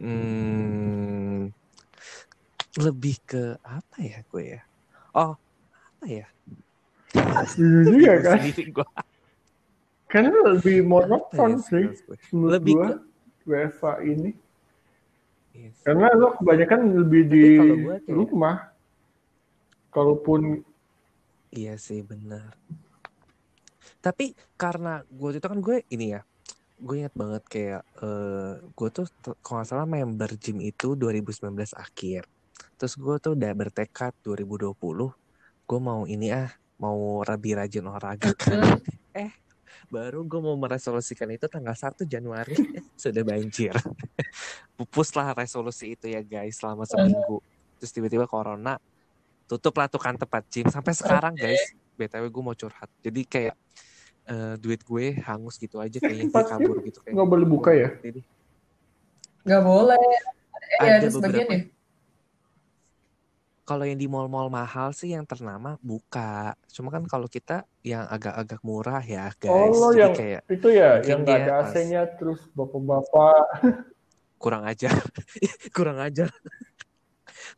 [0.00, 1.52] Hmm,
[2.76, 4.62] lebih ke apa ya gue ya?
[5.16, 5.32] Oh,
[5.96, 6.26] apa ya?
[7.48, 8.38] Setuju juga kan?
[8.52, 8.88] gue.
[10.06, 12.16] Karena lebih ya monoton sih gue?
[12.30, 12.96] menurut Lebih gua ke
[13.48, 14.30] WFA ini.
[15.56, 15.80] Yes.
[15.82, 17.44] Karena lo kebanyakan lebih di
[17.80, 18.56] gua kayak- rumah.
[19.88, 20.60] Kalaupun
[21.56, 22.52] Iya sih benar.
[24.04, 26.20] Tapi karena gue itu kan gue ini ya,
[26.76, 29.08] gue ingat banget kayak eh gue tuh
[29.40, 32.28] kalau nggak salah member gym itu 2019 akhir.
[32.76, 34.76] Terus gue tuh udah bertekad 2020,
[35.64, 38.80] gue mau ini ah, mau lebih rajin olahraga kan.
[39.16, 39.32] eh
[39.88, 43.72] baru gue mau meresolusikan itu tanggal 1 Januari eh, sudah banjir.
[44.76, 47.40] Pupuslah resolusi itu ya guys selama seminggu.
[47.80, 48.76] Terus tiba-tiba corona
[49.46, 53.54] tutup lah tuh kan tempat gym sampai sekarang guys btw gue mau curhat jadi kayak
[54.26, 57.70] eh, duit gue hangus gitu aja kayaknya tempat dia kabur gitu kayak nggak boleh buka
[57.70, 57.94] ya?
[58.02, 58.26] Jadi,
[59.46, 60.02] Nggak boleh.
[60.02, 61.52] Ya, Ada ada sebagian beberapa.
[61.54, 61.75] ya.
[63.66, 68.62] Kalau yang di mall-mall mahal sih yang ternama buka cuma kan kalau kita yang agak-agak
[68.62, 71.74] murah ya guys Oh, lo jadi yang kayak itu ya, yang nggak dia ada pas-
[71.74, 73.44] AC-nya terus bapak-bapak.
[74.38, 74.94] kurang ajar
[75.76, 76.30] kurang ajar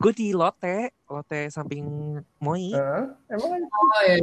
[0.01, 3.05] gue di lote lote samping moi Hah?
[3.29, 4.17] emang Oh, iya.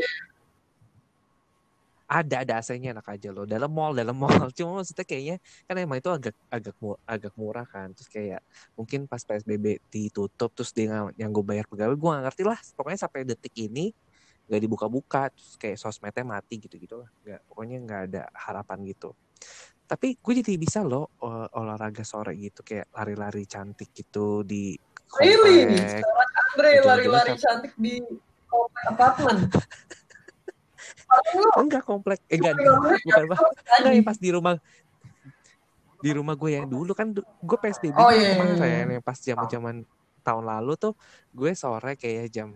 [2.06, 4.30] Ada ada AC-nya enak aja loh dalam mall dalam mall.
[4.58, 7.90] Cuma maksudnya kayaknya kan emang itu agak agak mu- agak murah kan.
[7.98, 8.42] Terus kayak
[8.78, 12.60] mungkin pas PSBB ditutup terus dia yang gue bayar pegawai gue gak ngerti lah.
[12.78, 13.90] Pokoknya sampai detik ini
[14.46, 15.34] nggak dibuka-buka.
[15.34, 19.10] Terus kayak sosmednya mati gitu gitu lah nggak pokoknya nggak ada harapan gitu.
[19.86, 22.62] Tapi gue jadi bisa loh ol- olahraga sore gitu.
[22.62, 24.78] Kayak lari-lari cantik gitu di
[25.22, 25.66] Really?
[26.54, 27.98] Andre lari-lari kan- cantik di
[28.46, 29.38] komplek apartemen.
[31.62, 32.20] Enggak komplek.
[32.30, 32.56] Eh, enggak
[33.04, 33.40] bukan bah.
[33.82, 34.56] Enggak yang pas di rumah.
[36.04, 38.56] Di rumah gue yang dulu kan gue PSBB Oh, iya, iya, kemarin.
[38.62, 39.00] iya.
[39.00, 39.76] yang pas zaman zaman
[40.26, 40.94] tahun lalu tuh
[41.34, 42.50] gue sore kayak jam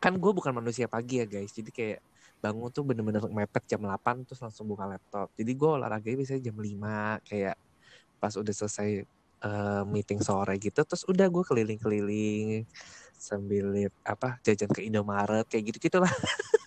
[0.00, 1.52] kan gue bukan manusia pagi ya guys.
[1.52, 2.00] Jadi kayak
[2.44, 5.32] bangun tuh bener-bener mepet jam 8 terus langsung buka laptop.
[5.32, 7.56] Jadi gue olahraganya biasanya jam 5 kayak
[8.20, 9.04] pas udah selesai
[9.44, 12.64] eh, meeting sore gitu terus udah gue keliling-keliling
[13.16, 16.08] sambil lihat apa jajan ke Indomaret kayak gitu gitulah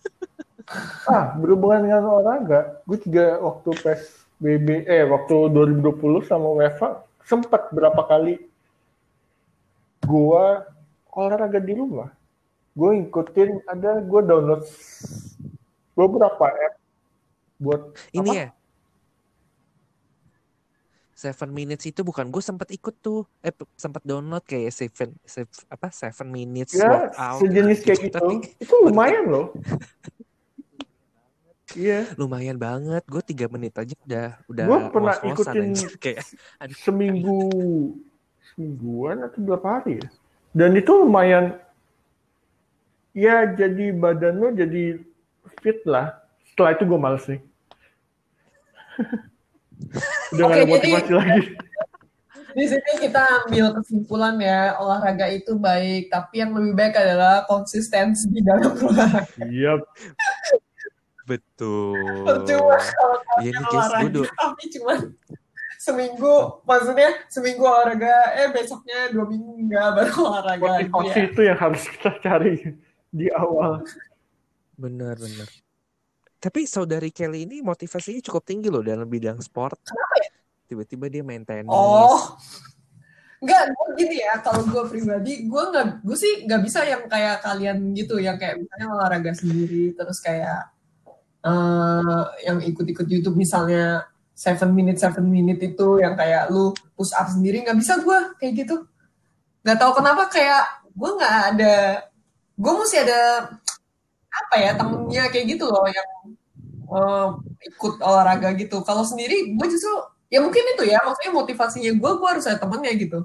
[1.07, 8.03] Ah, berhubungan dengan olahraga, gue juga waktu PSBB, eh waktu 2020 sama UEFA sempat berapa
[8.03, 8.43] kali
[10.03, 10.45] gue
[11.15, 12.11] olahraga di rumah.
[12.75, 14.67] Gue ngikutin, ada gue download
[15.95, 16.75] beberapa app
[17.57, 17.81] buat
[18.13, 18.37] ini apa?
[18.37, 18.47] ya
[21.17, 25.89] Seven minutes itu bukan gue sempat ikut tuh eh sempat download kayak seven, sev- apa
[25.89, 28.13] seven minutes ya workout sejenis kayak gitu.
[28.21, 29.49] Tapi Itu lumayan loh.
[31.75, 33.03] Iya, lumayan banget.
[33.09, 36.23] Gue tiga menit aja udah udah Gua pernah ikutin kayak
[36.79, 37.39] seminggu
[38.53, 40.07] semingguan atau berapa hari ya?
[40.55, 41.59] Dan itu lumayan
[43.11, 45.03] ya jadi badan lo jadi
[45.59, 46.15] fit lah.
[46.47, 47.41] Setelah itu gue males nih.
[50.33, 51.41] Udah Oke, gak ada jadi- motivasi lagi.
[52.57, 58.25] Di sini kita ambil kesimpulan ya, olahraga itu baik, tapi yang lebih baik adalah konsistensi
[58.41, 59.29] dalam olahraga.
[59.45, 59.85] Yap.
[61.27, 62.23] Betul.
[62.23, 64.93] Percuma kalau guys, gue olahraga tapi cuma
[65.77, 66.33] seminggu
[66.65, 71.27] maksudnya seminggu olahraga eh besoknya dua minggu enggak baru olahraga gitu Motivasi ya.
[71.29, 72.53] itu yang harus kita cari
[73.13, 73.83] di awal.
[74.79, 75.47] bener bener.
[76.37, 79.77] Tapi saudari Kelly ini motivasinya cukup tinggi loh dalam bidang sport.
[79.83, 80.29] Kenapa ya?
[80.69, 81.69] Tiba-tiba dia main tenis.
[81.69, 82.37] Oh,
[83.37, 87.37] Enggak, gue gini ya, kalau gue pribadi, gue nggak, gue sih nggak bisa yang kayak
[87.45, 90.73] kalian gitu, yang kayak misalnya olahraga sendiri, terus kayak
[91.47, 94.03] eh yang ikut-ikut YouTube misalnya
[94.35, 98.53] seven minute seven minute itu, yang kayak lu push up sendiri, nggak bisa gue kayak
[98.67, 98.75] gitu.
[99.63, 101.75] Nggak tahu kenapa kayak gue nggak ada,
[102.59, 103.21] gue mesti ada
[104.27, 106.09] apa ya temennya kayak gitu loh yang
[106.91, 107.27] eh,
[107.73, 108.83] ikut olahraga gitu.
[108.85, 109.93] Kalau sendiri, gue justru
[110.27, 113.19] ya mungkin itu ya maksudnya motivasinya gue gue harus ada temennya gitu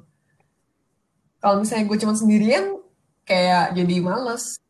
[1.43, 2.79] kalau misalnya gue cuma sendirian
[3.27, 4.63] kayak jadi males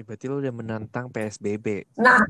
[0.00, 1.92] Ya, berarti lo udah menantang PSBB.
[2.00, 2.24] nah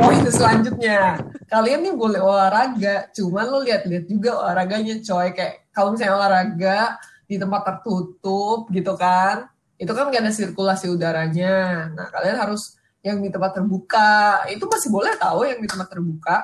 [0.00, 1.20] poin selanjutnya.
[1.44, 5.36] Kalian nih boleh olahraga cuman lo lihat-lihat juga olahraganya coy.
[5.36, 6.96] Kayak kalau misalnya olahraga
[7.28, 11.84] di tempat tertutup gitu kan itu kan gak ada sirkulasi udaranya.
[11.92, 14.48] Nah kalian harus yang di tempat terbuka.
[14.48, 16.36] Itu masih boleh tahu yang di tempat terbuka?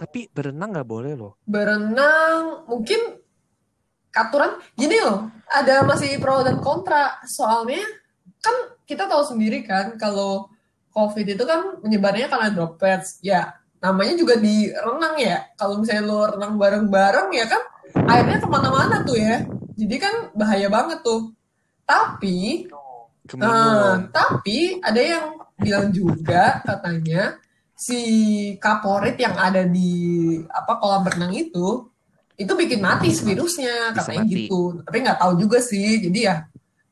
[0.00, 1.36] Tapi berenang nggak boleh loh.
[1.44, 3.20] berenang mungkin
[4.16, 5.28] aturan gini loh.
[5.52, 7.20] Ada masih pro dan kontra.
[7.28, 7.84] Soalnya
[8.44, 10.52] kan kita tahu sendiri kan kalau
[10.92, 16.20] covid itu kan menyebarnya karena droplets ya namanya juga di renang ya kalau misalnya lo
[16.36, 17.62] renang bareng-bareng ya kan
[18.12, 21.32] airnya ke mana-mana tuh ya jadi kan bahaya banget tuh
[21.84, 22.68] tapi.
[23.40, 27.40] Nah, tapi ada yang bilang juga katanya
[27.72, 28.00] si
[28.60, 31.88] kaporit yang ada di apa kolam renang itu
[32.34, 34.34] itu bikin mati virusnya Bisa katanya mati.
[34.36, 34.60] gitu.
[34.84, 36.04] Tapi nggak tahu juga sih.
[36.04, 36.44] Jadi ya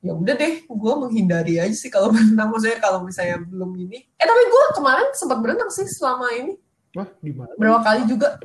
[0.03, 2.51] ya udah deh, gue menghindari aja sih kalau berenang.
[2.51, 3.99] Maksudnya kalau misalnya belum ini.
[4.19, 6.59] Eh tapi gue kemarin sempat berenang sih selama ini
[6.93, 7.55] Wah, di mana?
[7.55, 8.37] berapa kali juga.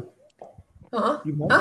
[0.88, 1.16] Heeh.
[1.26, 1.58] Di mana?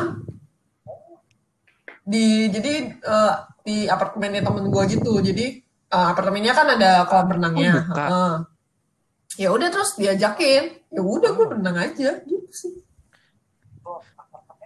[2.07, 3.35] Di jadi eh,
[3.67, 7.97] di apartemennya temen gue gitu jadi eh, apartemennya kan ada kolam renangnya Oh.
[7.99, 8.35] Heeh.
[9.37, 12.75] ya udah terus diajakin ya udah gue renang aja gitu sih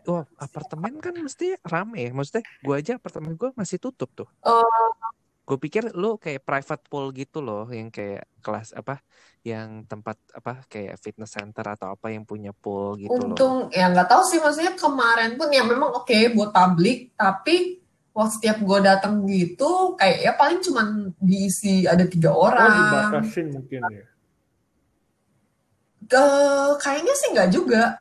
[0.00, 2.10] Wah, apartemen kan mesti rame ya.
[2.10, 4.26] Maksudnya gue aja apartemen gue masih tutup tuh.
[4.42, 4.88] Eh,
[5.50, 9.02] Gue pikir lu kayak private pool gitu loh, yang kayak kelas apa,
[9.42, 13.34] yang tempat apa kayak fitness center atau apa yang punya pool gitu loh.
[13.34, 17.82] untung ya nggak tahu sih maksudnya kemarin pun ya memang oke buat publik tapi
[18.14, 23.46] waktu setiap gue datang gitu kayak ya paling cuman diisi ada tiga Oh, orang dibatasin
[23.50, 24.04] mungkin ya.
[26.10, 27.98] Eh, kayaknya sih nggak juga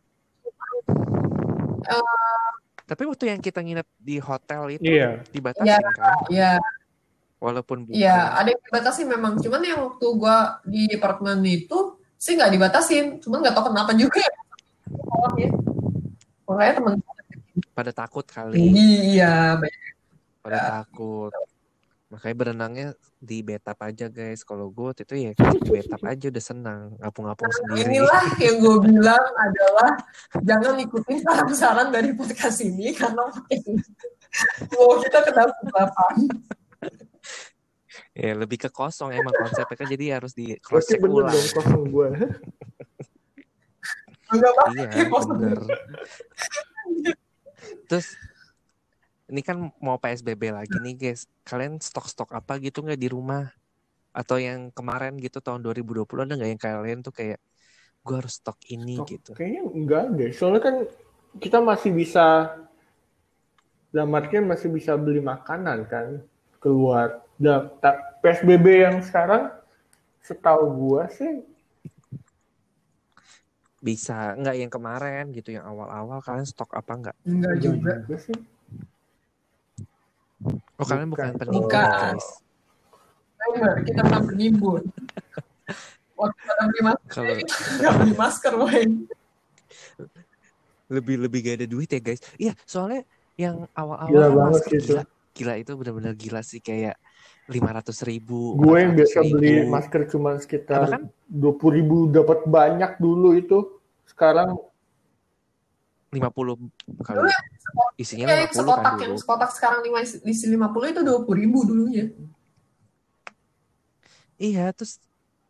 [2.90, 5.22] Tapi waktu yang kita nginep di hotel itu Iya.
[5.30, 5.90] dibatasin Iya.
[5.94, 6.52] kan, ya
[7.40, 7.96] walaupun bukan.
[7.96, 9.40] Iya, ada yang dibatasi memang.
[9.40, 13.24] Cuman yang waktu gua di apartemen itu sih nggak dibatasin.
[13.24, 14.32] Cuman nggak tahu kenapa juga ya.
[16.46, 16.94] Makanya temen
[17.76, 19.84] Pada takut kali, iya, banyak.
[20.40, 21.32] pada takut.
[22.10, 22.88] Makanya berenangnya
[23.20, 24.48] di betap aja guys.
[24.48, 28.00] Kalau gue waktu itu ya di betap aja udah senang, ngapung-ngapung sendiri.
[28.00, 29.92] Inilah yang gue bilang adalah
[30.40, 33.28] jangan ikutin saran-saran dari podcast ini karena
[34.74, 36.16] mau kita kena kebelapan.
[38.14, 41.34] Ya lebih ke kosong emang konsepnya kan jadi harus di cross check bener ulang.
[41.34, 42.10] dong kosong gue.
[44.30, 45.58] Enggak apa Iya bener.
[47.90, 48.08] Terus
[49.30, 51.26] ini kan mau PSBB lagi nih guys.
[51.46, 53.50] Kalian stok-stok apa gitu nggak di rumah?
[54.14, 57.40] Atau yang kemarin gitu tahun 2020 ada nggak yang kalian tuh kayak
[58.00, 59.32] gue harus stok ini Stok gitu.
[59.34, 60.32] Kayaknya enggak deh.
[60.34, 60.76] Soalnya kan
[61.38, 62.58] kita masih bisa
[63.90, 66.22] dalam artian masih bisa beli makanan kan
[66.60, 67.24] keluar.
[67.40, 67.72] Dan
[68.20, 69.48] PSBB yang sekarang
[70.20, 71.42] setahu gua sih
[73.80, 77.16] Bisa nggak yang kemarin gitu yang awal-awal kalian stok apa nggak?
[77.24, 77.94] Enggak juga.
[78.20, 78.36] sih.
[80.76, 81.40] Oh kalian bukan Bukan.
[81.40, 82.16] penimbun Bukan.
[82.20, 82.28] guys.
[83.88, 84.84] Kita pernah bernimbun.
[86.20, 87.32] Waktu kita beli masker, Kalau
[87.80, 88.84] nggak beli masker, woy.
[90.90, 92.20] lebih lebih gak ada duit ya guys.
[92.36, 93.08] Iya soalnya
[93.40, 95.04] yang awal-awal Gila kan banget masker gila,
[95.36, 96.96] gila itu benar-benar gila sih kayak
[97.50, 98.54] lima ratus ribu.
[98.58, 99.00] Gue yang 400.000.
[99.00, 103.58] biasa beli masker cuma sekitar kan dua puluh ribu dapat banyak dulu itu.
[104.06, 104.58] Sekarang
[106.10, 106.58] 50
[107.06, 107.30] kali Dulu
[108.02, 109.22] isinya Kayak 50 kan sekotak yang dulu.
[109.22, 112.06] sekotak sekarang lima isi 50 itu 20 ribu dulunya.
[114.40, 114.98] Iya, terus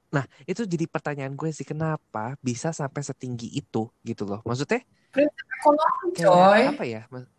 [0.10, 4.42] nah, itu jadi pertanyaan gue sih kenapa bisa sampai setinggi itu gitu loh.
[4.44, 4.82] Maksudnya
[5.16, 6.64] Ekonomi kayak coy.
[6.74, 7.02] apa ya?
[7.14, 7.30] Mas-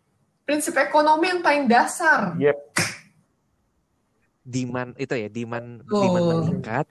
[0.43, 2.35] Prinsip ekonomi yang paling dasar.
[2.37, 2.57] Yep.
[4.41, 6.01] demand itu ya demand Oh.
[6.01, 6.87] demand meningkat.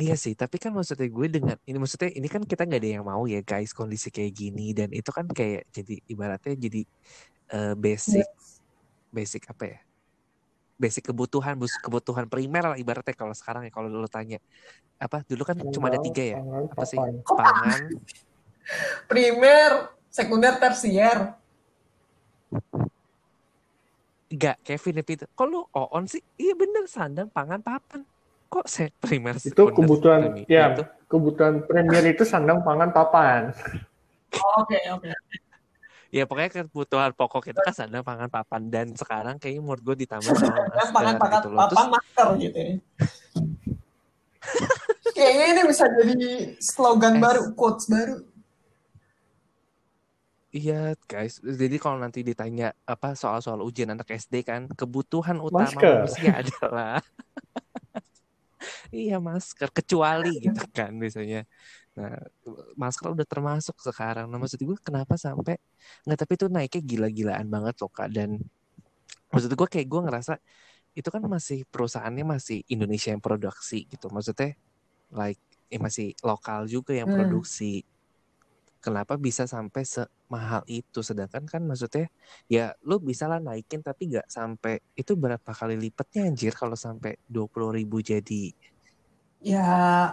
[0.00, 0.16] Iya.
[0.16, 3.28] Sih, tapi kan maksudnya gue dengan ini maksudnya ini kan kita nggak ada yang mau
[3.28, 4.72] ya guys kondisi kayak gini.
[4.72, 6.82] Dan itu kan kayak jadi ibaratnya jadi
[7.52, 8.24] eh, basic
[9.12, 9.78] basic apa ya?
[10.80, 14.40] Basic kebutuhan bus kebutuhan primer lah ibaratnya kalau sekarang ya kalau lu tanya.
[14.96, 16.40] Apa dulu kan cuma ada tiga ya?
[16.40, 16.98] Tangan, apa sih?
[17.28, 17.80] Pangan.
[19.10, 19.70] Primer,
[20.10, 21.38] sekunder, tersier.
[24.30, 28.06] enggak Kevin ya Peter kok lu on sih iya bener sandang pangan papan
[28.46, 33.50] kok saya primer Itu kebutuhan, premi- ya, itu kebutuhan premier itu sandang, pangan, papan.
[34.58, 35.10] Oke, oke.
[36.14, 40.30] ya pokoknya kebutuhan pokok itu kan sandang pangan papan dan sekarang kayaknya menurut gue ditambah
[40.34, 40.62] sama
[40.94, 42.74] pangan pakan gitu loh terus papan masker gitu ya.
[45.16, 46.30] Kayaknya ini bisa jadi
[46.62, 47.22] slogan Es.
[47.22, 48.29] baru, quotes baru.
[50.56, 50.72] Iya
[51.10, 55.94] guys, jadi kalau nanti ditanya apa soal-soal ujian anak SD kan, kebutuhan utama Masker.
[55.94, 56.98] manusia adalah
[58.96, 61.38] iya masker, kecuali gitu kan biasanya.
[61.98, 62.12] Nah,
[62.82, 64.26] masker udah termasuk sekarang.
[64.30, 65.54] Nah, maksud gue kenapa sampai
[66.06, 68.08] nggak tapi itu naiknya gila-gilaan banget loh kak.
[68.16, 68.30] Dan
[69.32, 70.32] maksud gue kayak gue ngerasa
[70.98, 74.06] itu kan masih perusahaannya masih Indonesia yang produksi gitu.
[74.14, 74.54] Maksudnya
[75.14, 75.40] like
[75.74, 77.12] eh, masih lokal juga yang Hmm.
[77.12, 77.84] produksi.
[78.80, 81.04] Kenapa bisa sampai semahal itu?
[81.04, 82.08] Sedangkan kan maksudnya
[82.48, 87.20] ya lu bisa lah naikin tapi nggak sampai itu berapa kali lipatnya anjir kalau sampai
[87.28, 88.44] 20.000 ribu jadi
[89.40, 90.12] Ya,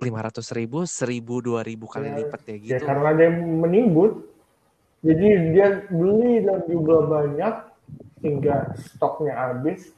[0.00, 2.84] 500 ribu, 1000, 2000 kali Ya, lipat ya Ya gitu.
[2.88, 4.24] karena ada yang menimbun.
[5.02, 7.54] Jadi dia beli dalam jumlah banyak
[8.22, 9.90] sehingga stoknya habis.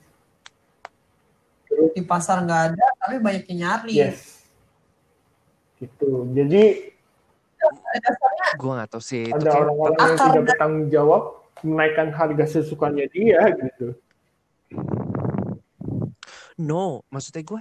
[1.68, 3.94] Terus di pasar nggak ada, tapi banyak yang nyari.
[4.00, 4.48] yes.
[5.78, 6.32] Gitu.
[6.32, 6.93] Jadi
[7.72, 11.22] Dasarnya Gue nggak tahu sih itu ada orang-orang yang tidak bertanggung jawab
[11.64, 13.96] menaikkan harga sesukanya dia gitu.
[16.54, 17.60] no, maksudnya gue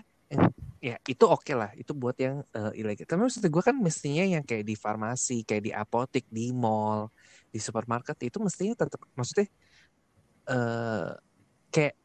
[0.83, 3.07] ya itu oke lah, itu buat yang eh, ilegal.
[3.07, 7.07] Tapi maksudnya gue kan mestinya yang kayak di farmasi, kayak di apotek, di mall,
[7.47, 9.47] di supermarket itu mestinya tetap maksudnya
[10.43, 11.11] eh
[11.71, 11.95] kayak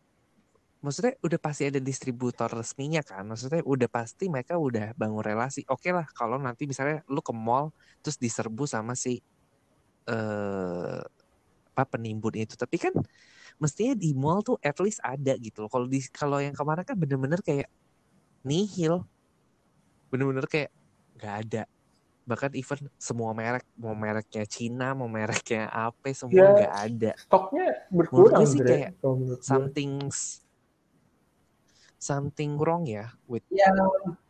[0.79, 3.27] maksudnya udah pasti ada distributor resminya kan?
[3.27, 5.67] Maksudnya udah pasti mereka udah bangun relasi.
[5.67, 9.19] Oke lah kalau nanti misalnya lu ke mall terus diserbu sama si
[10.07, 11.03] eh
[11.75, 12.55] apa penimbun itu.
[12.55, 12.95] Tapi kan
[13.59, 15.71] mestinya di mall tuh at least ada gitu loh.
[15.71, 17.67] Kalau di kalau yang kemarin kan bener-bener kayak
[18.47, 19.03] nihil.
[20.15, 20.71] Bener-bener kayak
[21.19, 21.63] nggak ada.
[22.23, 27.11] Bahkan even semua merek mau mereknya Cina mau mereknya apa semua Ya, nggak ada.
[27.19, 28.91] Stoknya berkurang gue sih kayak
[29.43, 30.07] something
[31.99, 33.67] something wrong ya with ya,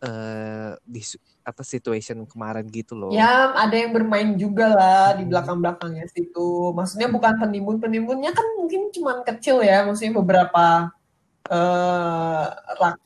[0.00, 1.04] eh di
[1.44, 3.12] apa situation kemarin gitu loh.
[3.12, 6.72] ya ada yang bermain juga lah di belakang-belakangnya situ.
[6.72, 10.92] Maksudnya bukan penimbun-penimbunnya kan mungkin cuman kecil ya, maksudnya beberapa
[11.48, 12.46] eh
[12.80, 12.96] rak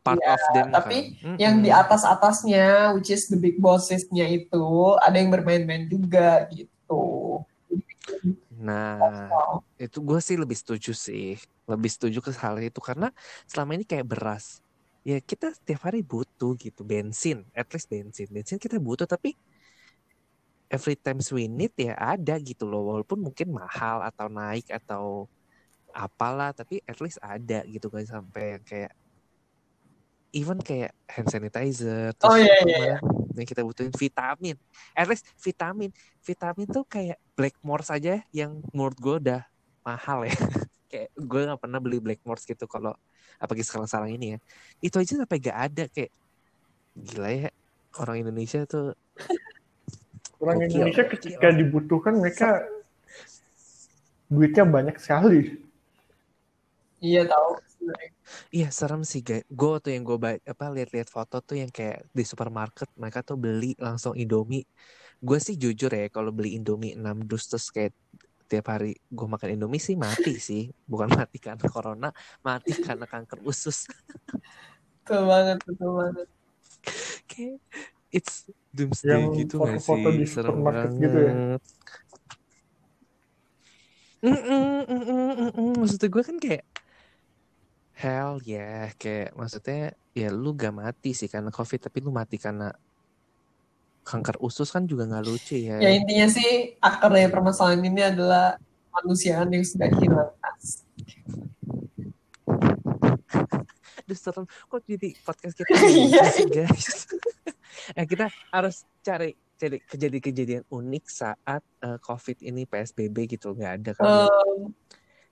[0.00, 1.36] Part ya, of them tapi kan.
[1.36, 1.82] yang di Mm-mm.
[1.84, 4.64] atas-atasnya, which is the big bossesnya itu,
[5.02, 7.42] ada yang bermain-main juga gitu.
[8.60, 9.00] Nah,
[9.80, 13.08] itu gue sih lebih setuju sih, lebih setuju ke hal itu karena
[13.48, 14.60] selama ini kayak beras,
[15.00, 19.32] ya kita setiap hari butuh gitu bensin, at least bensin, bensin kita butuh tapi
[20.68, 25.24] every time we need ya ada gitu loh, walaupun mungkin mahal atau naik atau
[25.96, 28.92] apalah, tapi at least ada gitu kan sampai yang kayak
[30.30, 32.96] even kayak hand sanitizer, terus Oh, iya, apa iya,
[33.40, 34.56] yang kita butuhin vitamin,
[34.92, 39.40] at least vitamin, vitamin tuh kayak Blackmores aja yang menurut gue udah
[39.82, 40.36] mahal ya.
[40.90, 42.92] kayak gue nggak pernah beli Blackmores gitu kalau
[43.40, 44.38] apalagi sekarang-sekarang ini ya.
[44.84, 46.12] Itu aja sampai gak ada kayak
[46.94, 47.48] gila ya
[47.96, 48.92] orang Indonesia tuh
[50.40, 51.12] Orang Gokil, Indonesia gokil.
[51.20, 52.64] ketika dibutuhkan mereka
[54.32, 55.60] duitnya banyak sekali.
[57.04, 57.60] Iya tahu.
[57.80, 58.10] Sebenarnya.
[58.52, 59.42] Iya serem sih guys.
[59.48, 63.72] Gue tuh yang gue apa lihat-lihat foto tuh yang kayak di supermarket mereka tuh beli
[63.80, 64.68] langsung Indomie.
[65.18, 67.96] Gue sih jujur ya kalau beli Indomie 6 dus terus kayak
[68.50, 70.68] tiap hari gue makan Indomie sih mati sih.
[70.84, 72.08] Bukan mati karena corona,
[72.44, 73.88] mati karena kanker usus.
[75.02, 76.28] Betul banget, betul banget.
[77.30, 77.58] kayak
[78.14, 79.86] it's doomsday Yang gitu gak sih?
[79.86, 81.02] foto-foto di Serem supermarket banget.
[81.02, 81.34] gitu ya?
[84.20, 85.70] Mm-mm, mm-mm, mm-mm.
[85.80, 86.62] Maksud gue kan kayak
[88.00, 92.72] hell ya kayak maksudnya ya lu gak mati sih karena covid tapi lu mati karena
[94.00, 95.76] kanker usus kan juga nggak lucu ya.
[95.78, 98.56] Ya intinya sih akar dari permasalahan ini adalah
[98.90, 100.32] manusiaan yang sudah hilang.
[104.08, 106.26] Aduh serem kok jadi podcast kita gini Iya.
[106.48, 107.06] guys.
[107.98, 113.90] eh kita harus cari cari kejadian-kejadian unik saat eh, covid ini PSBB gitu nggak ada
[113.94, 114.04] kan?
[114.26, 114.72] Em,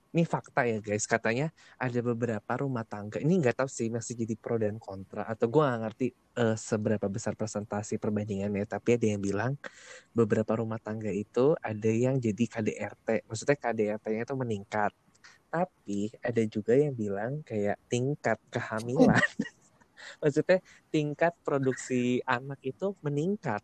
[0.09, 1.05] ini fakta ya guys.
[1.05, 3.21] Katanya ada beberapa rumah tangga.
[3.21, 6.07] Ini nggak tahu sih masih jadi pro dan kontra atau gue nggak ngerti
[6.41, 8.65] uh, seberapa besar presentasi perbandingannya.
[8.65, 9.53] Tapi ada yang bilang
[10.09, 14.91] beberapa rumah tangga itu ada yang jadi KDRT maksudnya KDRT-nya itu meningkat.
[15.49, 19.17] Tapi ada juga yang bilang kayak tingkat kehamilan.
[20.23, 23.59] Maksudnya tingkat produksi anak itu meningkat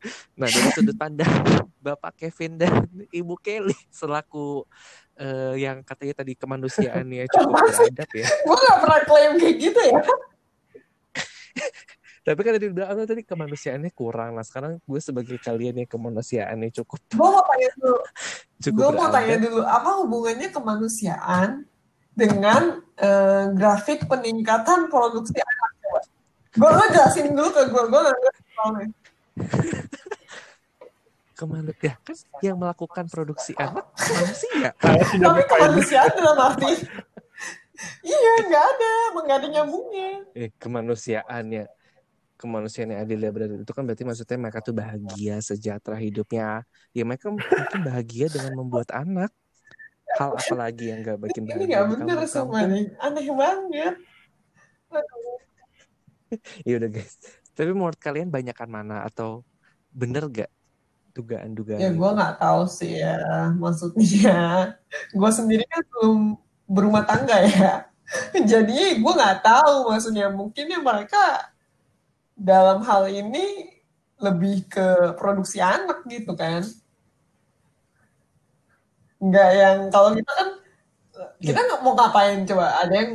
[0.40, 1.28] Nah dari sudut pandang
[1.86, 2.72] Bapak Kevin dan
[3.10, 4.66] Ibu Kelly selaku
[5.20, 8.26] uh, yang katanya tadi kemanusiaannya cukup beradab ya.
[8.46, 10.00] Gue gak pernah klaim kayak gitu ya.
[12.26, 14.34] Tapi kan tadi udah tadi kemanusiaannya kurang.
[14.34, 16.98] Nah sekarang gue sebagai kalian yang kemanusiaannya cukup.
[17.14, 17.98] Gue mau tanya dulu.
[18.66, 21.62] gue mau tanya dulu apa hubungannya kemanusiaan
[22.18, 25.70] dengan uh, grafik peningkatan produksi anak?
[26.56, 27.82] Gue lo jelasin dulu ke gue.
[27.94, 29.05] Gue gak ngerti
[31.36, 32.00] ke mana ya.
[32.00, 34.72] Kan yang melakukan produksi anak manusia.
[34.80, 36.72] Tapi kemanusiaan dalam arti.
[38.00, 38.92] Iya nggak ada.
[39.20, 40.24] Nggak ada nyambungnya.
[40.32, 41.68] Eh kemanusiaannya
[42.36, 46.64] kemanusiaan yang adil ya berarti itu kan berarti maksudnya mereka tuh bahagia sejahtera hidupnya.
[46.96, 49.28] Ya mereka mungkin bahagia dengan membuat anak.
[50.16, 52.96] Hal apa lagi yang gak bikin bahagia ini nggak bener semua nih.
[52.96, 53.94] Aneh banget.
[56.66, 59.40] Ya udah guys tapi menurut kalian banyakkan mana atau
[59.88, 60.52] bener gak
[61.16, 61.80] dugaan-dugaan?
[61.80, 63.16] Ya gue nggak tahu sih ya
[63.56, 64.76] maksudnya.
[65.16, 66.36] Gue sendiri kan belum
[66.68, 67.88] berumah tangga ya.
[68.52, 70.28] Jadi gue nggak tahu maksudnya.
[70.28, 71.48] Mungkin ya mereka
[72.36, 73.72] dalam hal ini
[74.20, 76.60] lebih ke produksi anak gitu kan.
[79.16, 80.48] Nggak yang kalau kita kan
[81.40, 83.12] kita nggak mau ngapain coba ada yang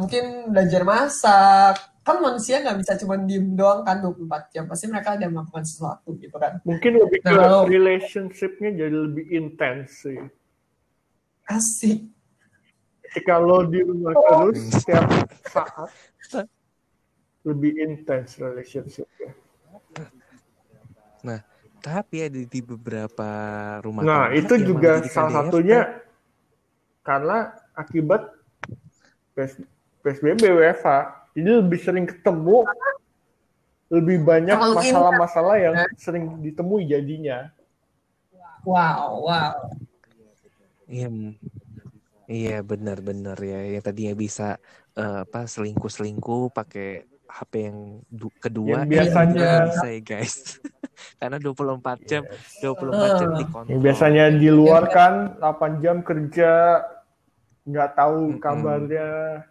[0.00, 4.64] mungkin belajar masak kan manusia nggak bisa cuma diem doang kan 24 jam.
[4.66, 6.58] Pasti mereka ada melakukan sesuatu gitu kan.
[6.64, 10.18] Mungkin lebih nah, ke kalau, relationshipnya jadi lebih intens sih.
[11.44, 12.08] Asik.
[13.26, 14.48] Kalau di rumah oh.
[14.48, 15.04] terus setiap
[15.44, 15.90] saat
[17.42, 19.34] lebih intens relationshipnya.
[21.26, 21.40] Nah
[21.80, 23.28] tapi ada di beberapa
[23.80, 26.04] rumah nah itu juga salah satunya
[27.00, 28.28] karena akibat
[30.04, 32.66] PSBB WFH jadi lebih sering ketemu,
[33.90, 37.50] lebih banyak masalah-masalah yang sering ditemui jadinya.
[38.66, 39.54] Wow, wow.
[40.90, 41.08] Iya,
[42.26, 43.78] iya benar-benar ya.
[43.78, 44.48] Yang tadinya bisa
[44.98, 48.02] uh, apa selingkuh-selingkuh pakai HP yang
[48.42, 50.58] kedua yang biasanya bisa ya guys.
[51.22, 52.60] Karena 24 jam, yes.
[52.60, 53.70] 24 jam dikontrol.
[53.72, 56.84] Yang biasanya di luar kan 8 jam kerja
[57.64, 59.08] nggak tahu kabarnya.
[59.08, 59.49] Mm -hmm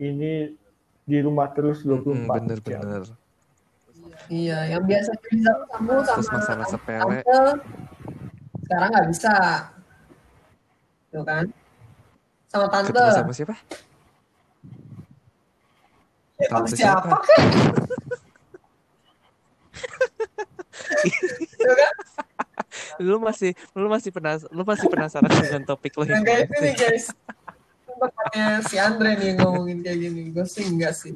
[0.00, 0.56] ini
[1.04, 2.80] di rumah terus 24 hmm, bener, jam.
[2.80, 3.04] Bener.
[4.30, 7.18] Iya, yang biasa bisa kamu sama masalah sepele.
[7.20, 7.60] Tante,
[8.64, 9.34] sekarang nggak bisa.
[11.10, 11.44] Tuh kan?
[12.48, 12.88] Sama tante.
[12.94, 13.54] Ketemu sama siapa?
[16.40, 17.44] Ya, tante siapa, siapa kan?
[21.80, 21.94] kan?
[23.00, 27.08] lu masih lu masih penas lu masih penasaran dengan topik lo yang kayak ini guys
[28.00, 30.22] tempatnya si Andre nih ngomongin kayak gini.
[30.32, 31.12] Gue sih enggak sih.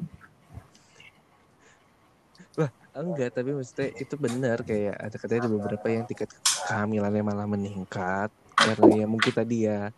[2.60, 4.60] Wah, enggak, tapi maksudnya itu benar.
[4.60, 6.30] Kayak ada katanya ada beberapa yang tingkat
[6.68, 8.28] kehamilannya malah meningkat.
[8.54, 9.88] Karena ya mungkin tadi ya.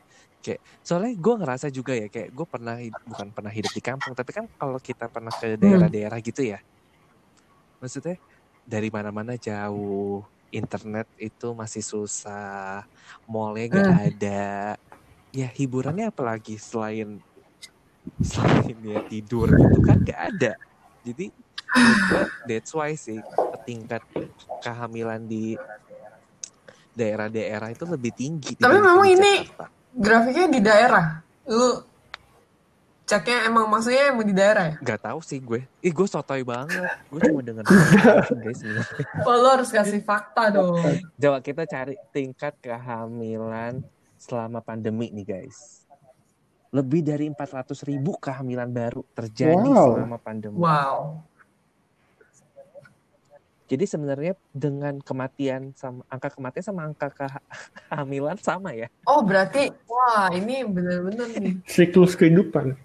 [0.40, 4.30] Kayak soalnya gue ngerasa juga ya kayak gue pernah bukan pernah hidup di kampung tapi
[4.30, 6.62] kan kalau kita pernah ke daerah-daerah gitu ya.
[7.82, 8.16] Maksudnya
[8.62, 10.22] dari mana-mana jauh.
[10.54, 12.86] Internet itu masih susah.
[13.26, 14.06] Mallnya gak hmm.
[14.14, 14.46] ada
[15.36, 17.20] ya hiburannya apalagi selain
[18.24, 20.52] selain ya tidur gitu kan gak ada
[21.04, 21.28] jadi
[22.48, 23.20] that's why sih
[23.68, 24.00] tingkat
[24.64, 25.60] kehamilan di
[26.96, 29.44] daerah-daerah itu lebih tinggi tapi memang ini
[29.92, 31.84] grafiknya di daerah lu
[33.04, 34.76] ceknya emang maksudnya emang di daerah ya?
[34.82, 35.62] Gak tau sih gue.
[35.78, 36.90] Ih gue sotoy banget.
[37.06, 37.62] Gue cuma denger
[38.42, 38.66] guys.
[39.22, 40.82] Oh lo harus kasih fakta dong.
[41.14, 43.78] Coba kita cari tingkat kehamilan
[44.16, 45.86] selama pandemi nih guys.
[46.74, 49.96] Lebih dari 400 ribu kehamilan baru terjadi wow.
[49.96, 50.58] selama pandemi.
[50.58, 51.22] Wow.
[53.66, 57.10] Jadi sebenarnya dengan kematian sama angka kematian sama angka
[57.90, 58.86] kehamilan sama ya?
[59.06, 62.78] Oh berarti wah ini benar-benar nih siklus kehidupan.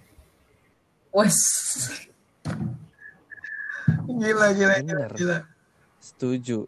[1.14, 1.38] Wes.
[4.08, 5.06] Gila gila gila.
[5.14, 5.38] gila.
[6.02, 6.66] Setuju.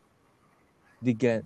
[1.04, 1.44] Digan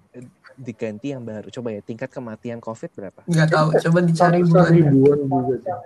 [0.58, 1.54] diganti yang baru.
[1.54, 3.22] Coba ya tingkat kematian COVID berapa?
[3.30, 3.70] Nggak tahu.
[3.78, 5.86] Coba dicari ribuan juga.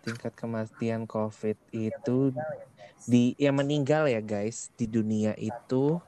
[0.00, 2.32] Tingkat kematian COVID itu
[3.04, 6.00] di yang meninggal ya guys di dunia itu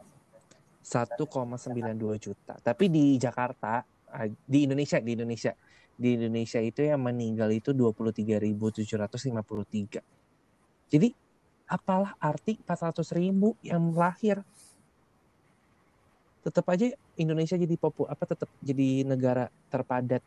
[0.82, 2.58] 1,92 juta.
[2.58, 5.54] Tapi di Jakarta, ah, di Indonesia, di Indonesia,
[5.94, 10.02] di Indonesia itu yang meninggal itu 23.753.
[10.90, 11.14] Jadi
[11.70, 14.42] apalah arti 400 ribu yang lahir?
[16.42, 20.22] Tetap aja Indonesia jadi popu apa tetap jadi negara terpadat.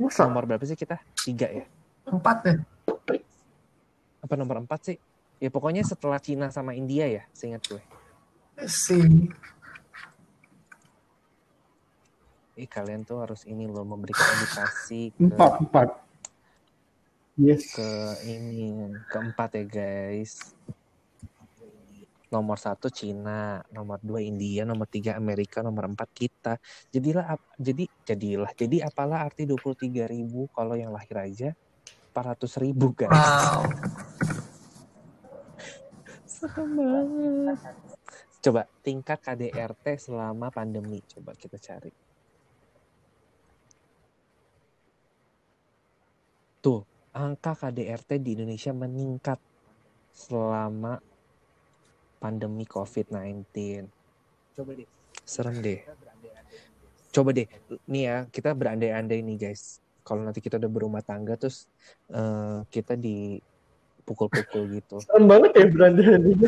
[0.00, 0.24] Masa?
[0.24, 0.96] Nomor berapa sih kita?
[1.12, 1.64] Tiga ya?
[2.08, 2.58] Empat deh.
[4.24, 4.96] Apa nomor empat sih?
[5.38, 7.82] Ya pokoknya setelah Cina sama India ya, seingat gue.
[8.66, 9.30] Sih.
[12.58, 15.88] Ih kalian tuh harus ini loh memberikan edukasi ke Empat, empat.
[17.38, 17.70] Yes.
[17.70, 17.90] ke
[18.26, 20.58] ini keempat ya guys.
[22.28, 26.60] Nomor satu Cina, nomor dua India, nomor tiga Amerika, nomor empat kita.
[26.92, 31.50] Jadilah jadi jadilah jadi apalah arti 23.000 ribu kalau yang lahir aja
[32.12, 33.12] 400 ribu guys.
[33.14, 33.62] Wow.
[36.28, 37.58] Serem banget.
[38.38, 41.90] Coba tingkat KDRT selama pandemi coba kita cari.
[46.62, 46.82] Tuh,
[47.14, 49.38] angka KDRT di Indonesia meningkat
[50.10, 50.98] selama
[52.18, 53.46] pandemi COVID-19.
[54.58, 54.88] Coba deh.
[55.22, 55.80] Serem deh.
[57.08, 57.48] Coba deh,
[57.88, 59.80] nih ya, kita berandai-andai nih guys.
[60.04, 61.64] Kalau nanti kita udah berumah tangga terus
[62.12, 65.00] eh, kita dipukul-pukul gitu.
[65.00, 66.46] Serem banget ya berandalan ini.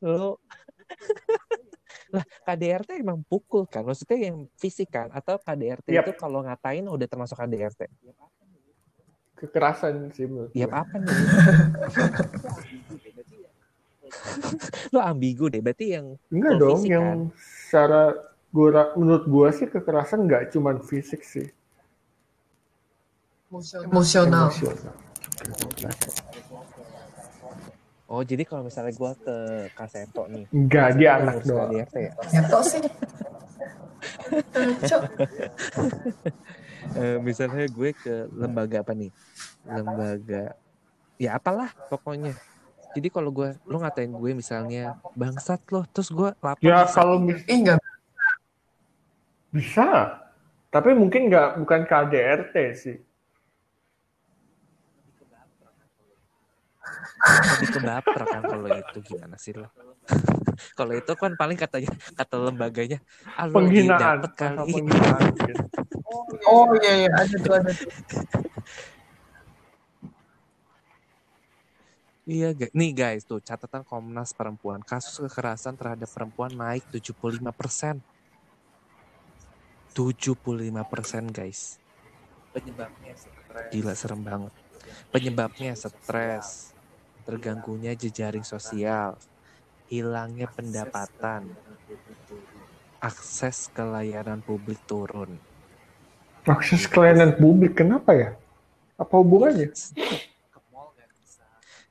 [0.00, 0.40] Lo
[2.14, 3.82] lah KDRT emang pukul kan?
[3.82, 5.10] Maksudnya yang fisik kan?
[5.10, 6.06] Atau KDRT Yap.
[6.06, 7.90] itu kalau ngatain udah termasuk KDRT?
[9.34, 10.62] Kekerasan sih menurut gue.
[10.70, 11.10] apa nih?
[14.94, 15.60] Lo ambigu deh.
[15.60, 18.14] Berarti yang Enggak dong, fisik yang secara
[18.54, 21.48] gua, menurut gua sih kekerasan nggak cuman fisik sih.
[23.50, 24.50] Emosional.
[24.50, 24.94] Emosional.
[28.10, 29.36] oh jadi kalau misalnya gua ke
[29.74, 31.70] Kaseto nih, Enggak, dia anak doang.
[31.72, 31.84] Ya?
[32.62, 32.82] Sih.
[36.94, 39.08] Eh, misalnya gue ke lembaga apa nih?
[39.64, 40.52] Lembaga
[41.16, 42.36] ya apalah pokoknya.
[42.94, 47.42] Jadi kalau gue lo ngatain gue misalnya bangsat lo, terus gue lapor Ya kalau mis-
[47.50, 47.82] Ih, enggak.
[49.50, 50.18] bisa,
[50.70, 52.98] tapi mungkin nggak bukan KDRT sih.
[57.24, 59.70] lebih ke baper kan kalau itu gimana sih lo?
[60.78, 62.98] kalau itu kan paling katanya kata lembaganya
[63.38, 65.22] ah Penghinaan, dapet kali penghinaan.
[65.34, 65.64] gitu.
[66.44, 67.90] Oh iya iya ada tuh ada tuh.
[72.24, 78.00] iya nih guys tuh catatan Komnas Perempuan kasus kekerasan terhadap perempuan naik 75 persen.
[79.94, 80.34] 75
[80.90, 81.78] persen guys.
[82.50, 83.70] Penyebabnya stres.
[83.70, 84.52] Gila serem banget.
[85.14, 86.74] Penyebabnya stres
[87.24, 89.16] terganggunya jejaring sosial
[89.88, 91.48] hilangnya pendapatan
[93.04, 95.36] akses ke layanan publik turun.
[96.48, 98.30] Akses ke layanan publik, kenapa ya?
[98.96, 99.68] Apa hubungannya?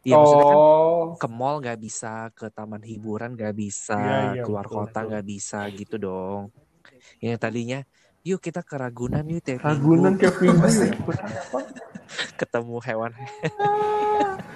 [0.03, 4.41] Iya maksudnya kan oh, ke mall nggak bisa, ke taman hiburan nggak bisa, Iya, iya,
[4.43, 5.07] keluar betul, kota betul.
[5.07, 6.41] nggak bisa gitu dong.
[7.23, 7.79] Yang tadinya,
[8.27, 10.93] yuk kita ke Ragunan yuk tiap Ragunan tiap minggu ya.
[12.35, 13.11] Ketemu hewan.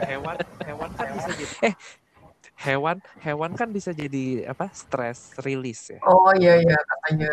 [0.03, 0.35] hewan,
[0.67, 1.53] hewan kan bisa jadi.
[1.63, 1.75] Eh,
[2.67, 4.67] hewan, hewan kan bisa jadi apa?
[4.75, 5.99] Stress release ya.
[6.03, 7.31] Oh iya iya katanya.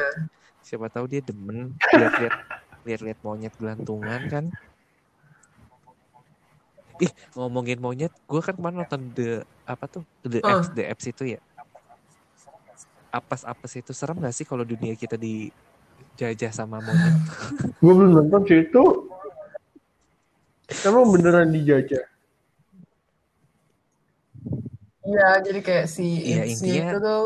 [0.62, 2.34] Siapa tahu dia demen lihat-lihat
[2.86, 4.44] lihat-lihat monyet gelantungan kan.
[6.96, 10.60] Ih, ngomongin monyet, gue kan kemarin nonton the apa tuh the Ah.
[10.60, 11.40] apps, the apps itu ya.
[13.10, 17.14] Apes-apes itu serem gak sih kalau dunia kita dijajah sama monyet?
[17.82, 18.82] Gue belum nonton sih itu.
[20.82, 22.02] Emang beneran dijajah?
[25.04, 27.24] Iya jadi kayak si Iya, si intinya- itu tuh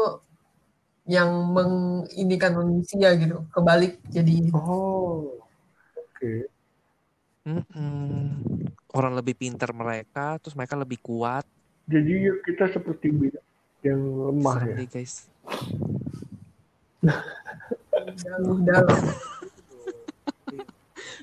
[1.09, 5.41] yang mengindikan manusia gitu kebalik jadi Oh,
[5.97, 6.33] oke.
[7.49, 8.68] Mm-mm.
[8.97, 11.45] Orang lebih pintar mereka, terus mereka lebih kuat.
[11.89, 13.43] Jadi kita seperti bi-
[13.85, 14.87] yang lemah Serem ya.
[14.89, 15.15] guys.
[18.19, 19.01] jauh dalam.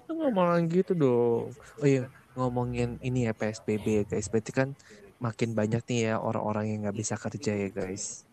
[0.08, 1.52] Lu ngomong gitu dong.
[1.52, 2.08] Oh iya,
[2.38, 4.30] ngomongin ini ya PSBB ya guys.
[4.32, 4.70] Berarti kan
[5.20, 8.24] makin banyak nih ya orang-orang yang nggak bisa kerja ya guys.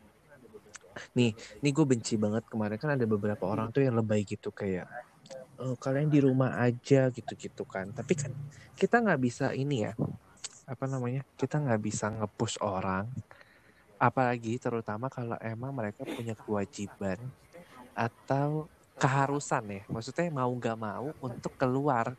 [1.16, 1.32] Nih,
[1.64, 4.86] nih gue benci banget kemarin kan ada beberapa orang tuh yang lebay gitu kayak
[5.62, 7.86] "Eh, kalian di rumah aja gitu-gitu kan.
[7.98, 8.32] Tapi kan
[8.80, 9.92] kita nggak bisa ini ya
[10.72, 11.22] apa namanya?
[11.40, 13.06] Kita nggak bisa nge-push orang.
[14.00, 17.32] Apalagi terutama kalau emang mereka punya kewajiban
[17.96, 22.16] atau keharusan ya maksudnya mau nggak mau untuk keluar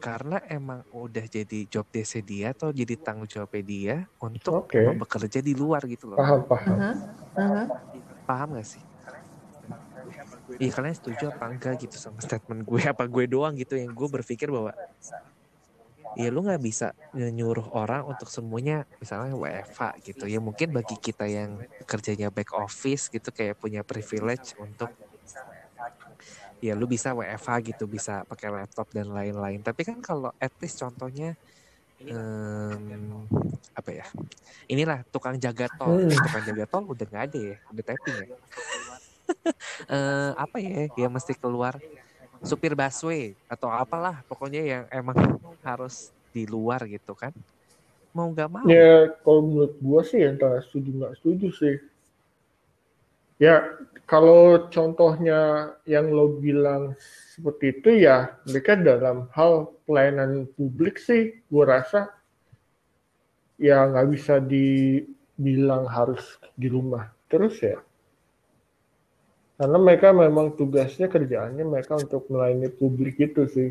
[0.00, 5.44] karena emang udah jadi job desk dia atau jadi tanggung jawabnya dia untuk emang bekerja
[5.44, 6.24] di luar gitu loh.
[6.24, 6.80] Paham, paham.
[6.80, 6.94] Mhm.
[7.36, 7.64] Mhm.
[8.28, 8.89] Paham gak sih?
[10.58, 12.80] Iya kalian setuju apa enggak gitu sama statement gue?
[12.92, 14.72] Apa gue doang gitu yang gue berpikir bahwa
[16.14, 20.26] ya lu nggak bisa nyuruh orang untuk semuanya misalnya WFA gitu.
[20.26, 24.90] Ya mungkin bagi kita yang kerjanya back office gitu kayak punya privilege untuk
[26.60, 29.60] ya lu bisa WFA gitu bisa pakai laptop dan lain-lain.
[29.64, 31.34] Tapi kan kalau at least contohnya
[32.08, 33.26] em,
[33.76, 34.06] apa ya?
[34.72, 36.00] Inilah tukang jaga tol.
[36.08, 36.20] Hmm.
[36.24, 38.28] tukang jaga tol udah nggak ada ya udah tapping ya
[39.90, 41.74] Eh, apa ya dia mesti keluar
[42.40, 45.16] supir busway atau apalah pokoknya yang emang
[45.60, 47.32] harus di luar gitu kan
[48.16, 51.74] mau nggak mau Ya, kalau menurut gua sih entah setuju nggak setuju sih.
[53.40, 53.64] Ya,
[54.04, 56.92] kalau contohnya yang lo bilang
[57.32, 62.12] seperti itu ya mereka dalam hal pelayanan publik sih gua rasa
[63.56, 67.80] ya nggak bisa dibilang harus di rumah terus ya.
[69.60, 73.70] Karena mereka memang tugasnya kerjaannya mereka untuk melayani publik itu sih.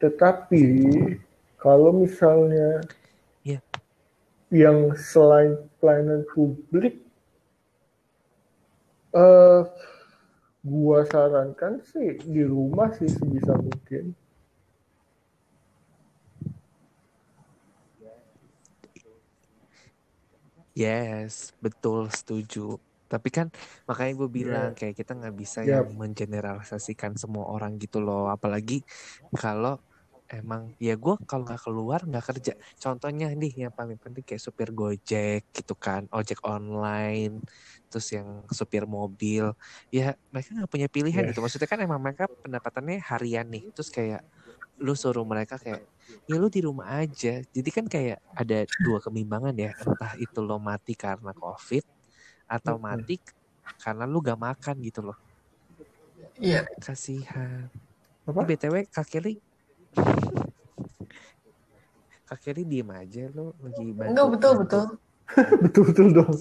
[0.00, 0.64] Tetapi
[1.60, 2.80] kalau misalnya
[3.44, 3.60] Iya.
[4.48, 6.96] yang selain pelayanan publik,
[9.12, 9.62] eh
[10.64, 14.16] gua sarankan sih di rumah sih sebisa mungkin.
[20.72, 22.80] Yes, betul setuju.
[23.10, 23.46] Tapi kan
[23.90, 25.82] makanya gue bilang kayak kita nggak bisa Yap.
[25.82, 28.30] yang mengeneralisasikan semua orang gitu loh.
[28.30, 28.86] Apalagi
[29.34, 29.82] kalau
[30.30, 32.52] emang ya gue kalau nggak keluar nggak kerja.
[32.78, 37.42] Contohnya nih yang paling penting kayak supir gojek gitu kan, ojek online,
[37.90, 39.50] terus yang supir mobil.
[39.90, 41.34] Ya mereka nggak punya pilihan Yes.
[41.34, 41.42] gitu.
[41.42, 43.64] Maksudnya kan emang mereka pendapatannya harian nih.
[43.74, 44.22] Terus kayak
[44.80, 45.82] lu suruh mereka kayak
[46.30, 47.42] ya lu di rumah aja.
[47.42, 49.70] Jadi kan kayak ada dua kebimbangan ya.
[49.82, 51.82] Entah itu lo mati karena covid
[52.50, 52.98] atau Mm-mm.
[52.98, 53.22] mati
[53.78, 55.14] karena lu gak makan gitu loh.
[56.42, 56.66] Iya.
[56.82, 57.70] Kasihan.
[58.26, 58.42] Apa?
[58.42, 59.38] BTW Kak Kelly
[62.28, 64.10] Kak Kelly diem aja lo lagi bantu.
[64.10, 64.86] Enggak betul betul.
[65.66, 66.38] betul betul dong.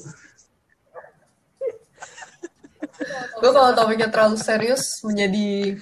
[3.39, 5.79] Gue kalau topiknya terlalu serius menjadi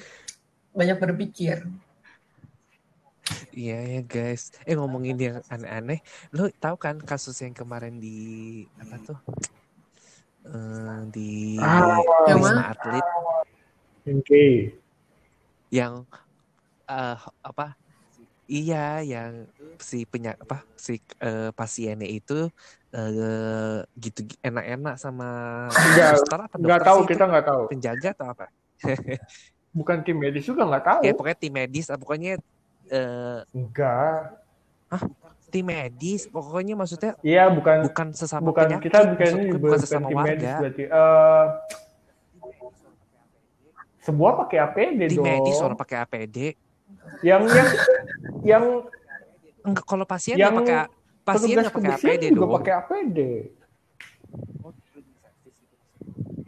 [0.78, 1.66] banyak berpikir.
[3.58, 4.54] Iya ya guys.
[4.64, 9.20] Eh ngomongin yang aneh-aneh, lo tahu kan kasus yang kemarin di apa tuh?
[10.48, 12.00] Eh, di Ah,
[12.32, 12.72] Wisma mana?
[12.72, 13.06] Atlet
[14.08, 14.46] Oke.
[15.68, 16.08] yang
[16.88, 17.76] eh apa?
[18.48, 22.48] Iya, yang si penyak apa si eh, pasiennya itu
[22.96, 25.28] eh gitu enak-enak sama
[25.68, 27.64] Nggak- suster apa Nggak dokter tahu kita nggak tahu.
[27.68, 28.46] penjaga atau apa?
[29.76, 31.02] Bukan tim medis juga nggak tahu.
[31.04, 32.40] Ya pokoknya tim medis, ah, pokoknya
[32.88, 34.40] eh, Enggak.
[35.48, 40.08] Tim medis, pokoknya maksudnya Iya bukan bukan sesama bukan penyakit, kita bukan bukan bukan sesama
[40.08, 40.54] tim medis warga.
[40.60, 40.84] berarti.
[40.88, 41.46] Eh
[44.04, 45.28] sebuah pakai APD Tim dong.
[45.28, 46.38] medis orang pakai APD.
[47.20, 47.68] Yang yang
[48.44, 48.64] yang
[49.68, 50.78] Enggak kalau pasien Yang pakai
[51.28, 52.56] pasien nggak pakai APD juga dong.
[52.56, 53.20] pakai APD.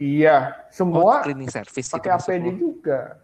[0.00, 2.56] Iya, Oh, semua cleaning service gitu pakai maksud APD lu.
[2.56, 3.20] juga.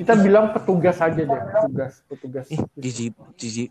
[0.00, 2.46] Kita bilang petugas aja deh, petugas, petugas.
[2.48, 3.68] Ih, jijik, jijik.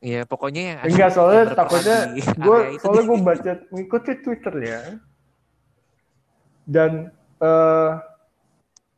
[0.00, 1.98] Ya pokoknya yang Enggak soalnya yang takutnya
[2.48, 4.80] gue soalnya gue baca mengikuti Twitter ya
[6.64, 7.90] dan eh,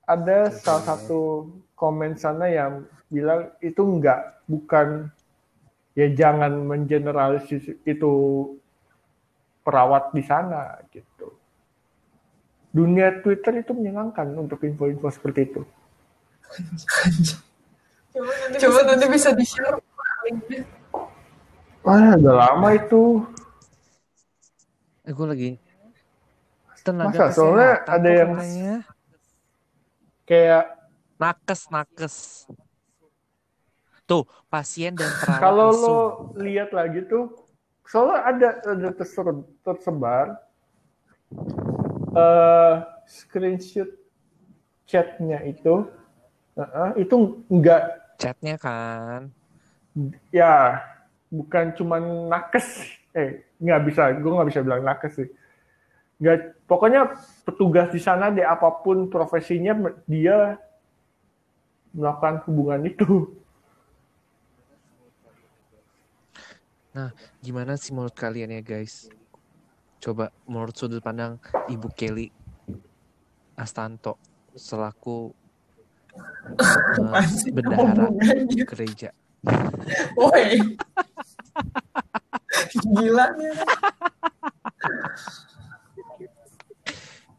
[0.07, 5.11] ada salah satu komen sana yang bilang itu enggak bukan
[5.99, 8.13] ya jangan mengeneralisir itu
[9.63, 11.35] perawat di sana gitu.
[12.73, 15.63] Dunia Twitter itu menyenangkan untuk info-info seperti itu.
[18.61, 19.77] Coba nanti bisa di-share.
[21.83, 23.27] Wah, udah lama itu.
[25.03, 25.51] Eh, gue lagi
[26.87, 27.35] tenaga Masa?
[27.35, 28.75] Soalnya ada yang- katanya.
[30.23, 30.65] Kayak
[31.19, 32.17] nakes nakes.
[34.07, 35.99] Tuh pasien dan perawat kalau lo
[36.39, 37.35] lihat lagi tuh,
[37.83, 40.39] soalnya ada ada terser- tersebar
[42.13, 42.75] eh
[43.09, 43.89] screenshot
[44.87, 45.89] chatnya itu,
[46.55, 47.83] eh, itu enggak
[48.21, 49.33] chatnya kan
[50.31, 50.79] ya
[51.33, 52.85] bukan cuman nakes,
[53.17, 55.29] eh nggak bisa, gue nggak bisa bilang nakes sih.
[56.21, 57.17] Nggak, pokoknya
[57.49, 59.73] petugas di sana deh apa pun profesinya
[60.05, 60.61] dia
[61.97, 63.33] melakukan hubungan itu.
[67.41, 69.09] gimana sih menurut kalian ya guys
[69.97, 71.41] coba menurut sudut pandang
[71.73, 72.29] ibu Kelly
[73.57, 74.21] Astanto
[74.53, 75.33] selaku
[77.01, 78.13] uh, bendahara
[78.69, 79.15] gereja.
[80.19, 80.47] Woi.
[82.83, 83.53] Gila nih.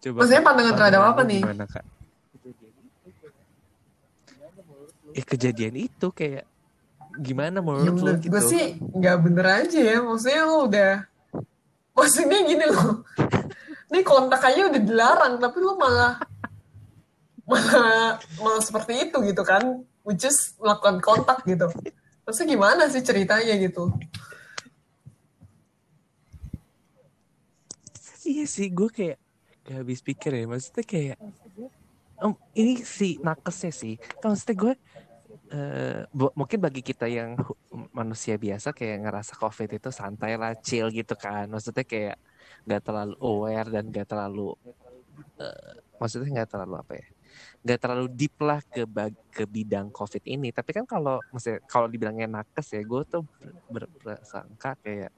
[0.03, 1.41] Coba Maksudnya pandangan terhadap apa nih?
[1.41, 1.85] Gimana, Kak?
[5.13, 6.43] Eh kejadian itu kayak
[7.21, 8.33] gimana Ya menurut lo menurut gitu?
[8.33, 9.97] gue sih nggak bener aja ya.
[10.01, 10.93] Maksudnya lo udah,
[11.93, 13.05] maksudnya gini loh.
[13.93, 16.17] Ini kontak aja udah dilarang, tapi lo malah
[17.45, 21.67] malah malah seperti itu gitu kan, which is melakukan kontak gitu.
[22.23, 23.91] Maksudnya gimana sih ceritanya gitu?
[28.23, 29.17] Iya sih, gue kayak
[29.67, 30.45] gak habis pikir ya.
[30.47, 31.17] Maksudnya kayak,
[32.23, 33.99] em, ini si nakesnya sih.
[34.23, 34.73] Kan maksudnya gue,
[36.15, 37.35] bu- mungkin bagi kita yang
[37.91, 41.51] manusia biasa kayak ngerasa covid itu santai lah, chill gitu kan.
[41.51, 42.15] Maksudnya kayak
[42.63, 44.55] gak terlalu aware dan gak terlalu,
[45.43, 47.07] eh, maksudnya gak terlalu apa ya?
[47.63, 50.51] Gak terlalu deep lah ke bag- ke bidang covid ini.
[50.51, 53.23] Tapi kan kalau maksudnya kalau dibilangnya nakes ya, gue tuh
[53.71, 55.11] ber- ber- bersangka kayak,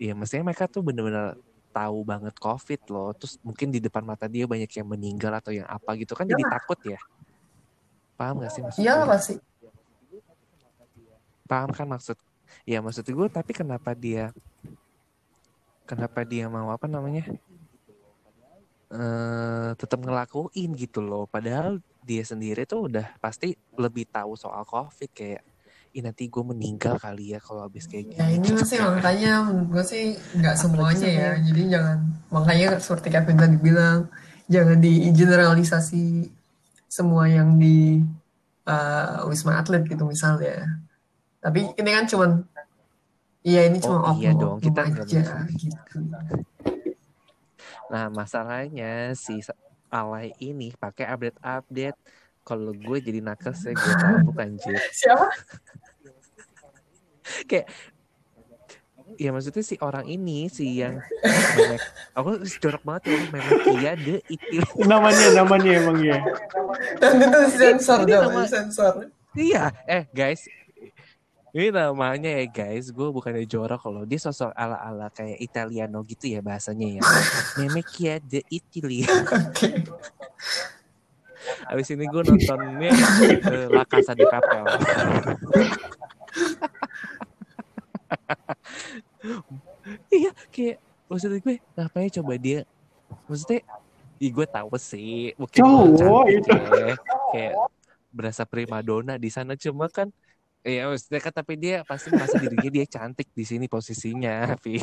[0.00, 1.36] ya maksudnya mereka tuh bener-bener
[1.72, 5.64] tahu banget covid loh terus mungkin di depan mata dia banyak yang meninggal atau yang
[5.64, 7.00] apa gitu kan jadi takut ya
[8.12, 9.34] paham gak sih maksud Iya pasti.
[11.48, 12.16] paham kan maksud
[12.68, 14.36] ya maksud gue tapi kenapa dia
[15.88, 17.24] kenapa dia mau apa namanya
[18.92, 25.08] eh tetap ngelakuin gitu loh padahal dia sendiri tuh udah pasti lebih tahu soal covid
[25.16, 25.42] kayak
[25.92, 28.96] Ih, nanti gue meninggal kali ya kalau habis kayak gini Ya ini gitu masih kan.
[28.96, 29.32] makanya
[29.68, 30.04] gue sih
[30.40, 31.30] nggak semuanya ya.
[31.36, 31.98] Jadi jangan
[32.32, 34.08] makanya seperti Kevin tadi bilang
[34.48, 36.32] jangan digeneralisasi
[36.88, 38.00] semua yang di
[38.64, 40.80] uh, wisma atlet gitu misalnya.
[41.44, 42.30] Tapi ini kan cuman
[43.44, 45.28] iya ini cuma Oh, iya dong, kita aja gitu.
[47.92, 49.44] Nah, masalahnya si
[49.92, 51.98] alay ini pakai update-update.
[52.42, 54.80] Kalau gue jadi nakes ya gue tabuk anjir.
[54.98, 55.28] Siapa?
[57.46, 57.68] Kayak
[59.20, 60.96] ya maksudnya si orang ini si yang
[61.58, 61.84] memek
[62.16, 66.16] aku jorok banget ya memek iya de itu Namanya namanya emang ya.
[66.96, 69.12] Dan itu sensor dong, nama- sensor.
[69.36, 70.48] iya eh guys
[71.52, 76.32] ini namanya ya guys gue bukannya jorok kalau dia sosok ala ala kayak Italiano gitu
[76.32, 77.02] ya bahasanya ya
[77.60, 79.04] memek iya de Italy.
[81.68, 82.90] Abis ini gue nontonnya
[83.36, 84.62] eh, La Casa de Papel.
[90.14, 90.78] iya, kayak
[91.10, 92.64] maksudnya gue ngapain coba dia
[93.28, 93.60] maksudnya
[94.22, 96.54] Ih, gue tahu sih mungkin Cowok itu.
[96.54, 96.94] ya.
[97.34, 97.54] kayak
[98.14, 100.14] berasa primadona di sana cuma kan
[100.62, 104.78] Iya, maksudnya kan tapi dia pasti merasa dirinya dia cantik di sini posisinya, Vi.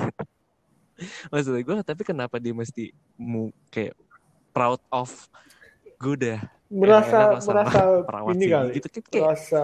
[1.31, 3.95] Maksudnya gue, tapi kenapa dia mesti mu kayak
[4.51, 5.07] proud of
[5.99, 8.71] gue udah Merasa enak-enak sama merasa perawat ini kali.
[8.75, 9.61] gitu kan kayak Merasa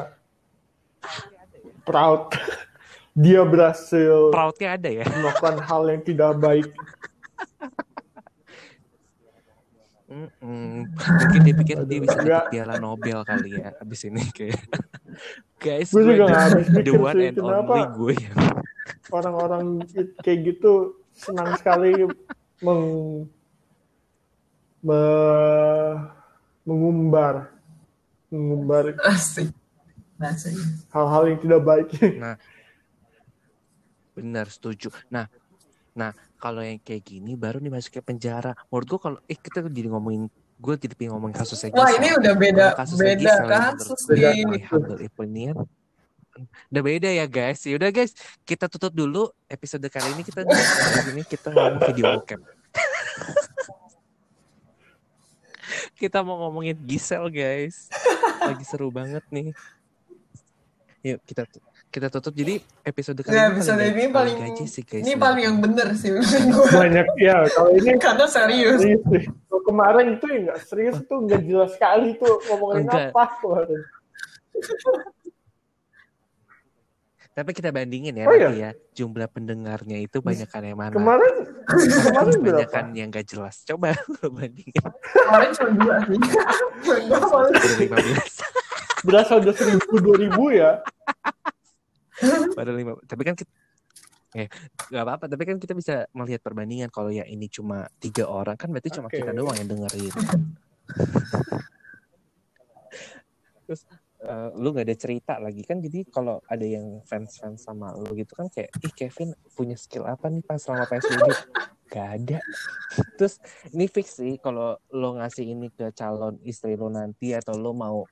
[1.84, 2.22] proud.
[3.16, 5.08] Dia berhasil proudnya ada ya.
[5.08, 6.68] melakukan hal yang tidak baik.
[10.06, 10.86] Mm-mm.
[10.94, 14.62] Mungkin dia pikir dia bisa dapat piala Nobel kali ya abis ini kayak
[15.64, 18.38] guys Gue gue juga the, nggak habis the one sih, and kenapa only gue yang
[19.10, 19.66] orang-orang
[20.22, 20.74] kayak gitu
[21.16, 22.06] senang sekali
[22.62, 22.86] meng,
[24.86, 26.00] me-
[26.66, 27.50] mengumbar
[28.30, 28.94] mengumbar
[30.94, 31.90] hal-hal yang tidak baik.
[34.16, 34.90] benar setuju.
[35.12, 35.28] Nah,
[35.92, 36.16] nah
[36.46, 38.54] kalau yang kayak gini baru nih masuk ke penjara.
[38.70, 40.30] Menurut gue kalau eh kita jadi ngomongin
[40.62, 41.34] gue jadi pengen ngomongin
[41.74, 41.98] Wah Gisel.
[41.98, 44.02] ini udah beda kasusnya beda Gisel kasus
[44.46, 45.56] my humble opinion
[46.70, 47.66] udah beda ya guys.
[47.66, 48.14] Ya udah guys,
[48.46, 50.52] kita tutup dulu episode kali ini kita di
[51.08, 52.42] sini kita ngomong video bokep.
[56.02, 57.88] kita mau ngomongin Gisel guys.
[58.44, 59.56] Lagi seru banget nih.
[61.08, 61.64] Yuk kita tu-
[61.96, 62.36] kita tutup.
[62.36, 65.00] Jadi episode kali Ya, ini episode paling, ini paling gaji sih guys.
[65.02, 66.12] ini paling yang bener sih.
[66.68, 68.80] Banyak ya kalau ini Karena serius.
[68.84, 69.32] serius
[69.66, 73.10] kemarin itu ya nggak serius itu nggak jelas sekali tuh ngomongin Enggak.
[73.10, 73.82] apa kemarin.
[77.32, 80.94] Tapi kita bandingin ya Oh, nanti ya jumlah pendengarnya itu banyakan yang mana?
[80.94, 81.34] Kemarin
[81.68, 82.38] kemarin?
[82.40, 83.60] Banyakan yang gak jelas.
[83.66, 84.72] Coba lo bandingin.
[85.04, 86.20] Kemarin cuma dua sih.
[87.04, 89.04] Gua malah- Udah 15.
[89.04, 90.80] Berasa udah seribu dua ribu ya.
[92.58, 92.96] Pada lima.
[93.04, 93.52] Tapi kan kita,
[94.36, 94.48] eh
[94.92, 95.26] nggak apa-apa.
[95.32, 96.90] Tapi kan kita bisa melihat perbandingan.
[96.92, 99.20] Kalau yang ini cuma tiga orang kan berarti cuma Oke.
[99.22, 100.14] kita doang yang dengerin.
[103.66, 103.82] Terus
[104.22, 105.82] eh, lu nggak ada cerita lagi kan?
[105.82, 110.30] Jadi kalau ada yang fans-fans sama lu gitu kan kayak, ih Kevin punya skill apa
[110.30, 111.30] nih pas selama PSBB?
[111.96, 112.40] gak ada
[113.18, 113.40] terus
[113.72, 118.04] ini fix sih kalau lo ngasih ini ke calon istri lo nanti atau lo mau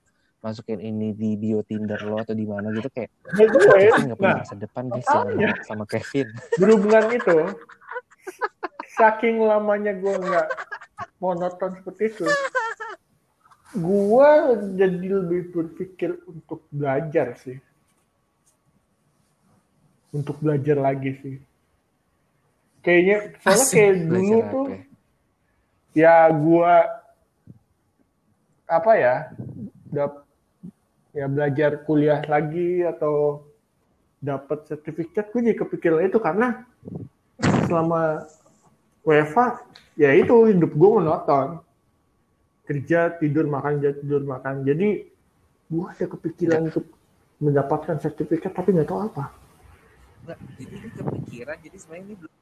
[0.43, 4.19] masukin ini di bio Tinder lo atau di mana gitu kayak Nah, gue, Kevin nggak
[4.19, 5.51] punya nah, masa depan guys makanya.
[5.63, 6.27] sama, Kevin
[6.59, 7.37] berhubungan itu,
[8.99, 10.47] saking lamanya gue nggak
[11.23, 12.27] monoton seperti itu,
[13.79, 14.29] gue
[14.75, 17.57] jadi lebih berpikir untuk belajar sih.
[20.13, 21.35] Untuk belajar lagi sih.
[22.83, 23.73] Kayaknya, soalnya Asik.
[23.79, 24.83] kayak dulu belajar tuh, apa ya?
[25.93, 26.73] ya gue
[28.73, 29.15] apa ya
[29.93, 30.22] dap
[31.13, 33.45] ya belajar kuliah lagi atau
[34.17, 36.65] dapat sertifikat gue jadi kepikiran itu karena
[37.69, 38.25] selama
[39.05, 39.61] WFA
[39.99, 41.61] ya itu hidup gue monoton.
[42.63, 44.63] Kerja tidur makan kerja tidur makan.
[44.63, 45.05] Jadi
[45.67, 46.87] gue ada kepikiran untuk
[47.43, 49.25] mendapatkan sertifikat tapi nggak tahu apa.
[50.23, 52.33] Nggak, jadi kepikiran jadi sebenarnya ini belum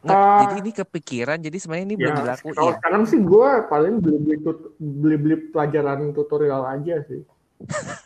[0.00, 0.38] Nggak, Ah.
[0.44, 4.18] jadi ini kepikiran jadi sebenarnya ini belum ya dilakuin kalau sekarang sih gue paling beli
[4.20, 4.36] beli
[4.78, 7.20] beli beli pelajaran tutorial aja sih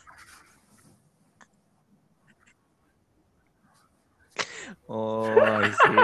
[4.89, 5.21] Oh,
[5.61, 5.97] see.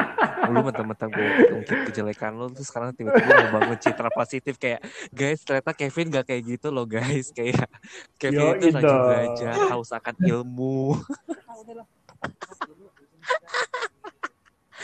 [0.45, 1.25] Lu mentang-mentang gue
[1.57, 4.77] ungkit kejelekan lu terus sekarang tiba-tiba mau bangun citra positif kayak
[5.09, 7.65] guys ternyata Kevin gak kayak gitu loh guys kayak
[8.21, 10.93] Kevin Yoi itu rajin belajar haus akan ilmu.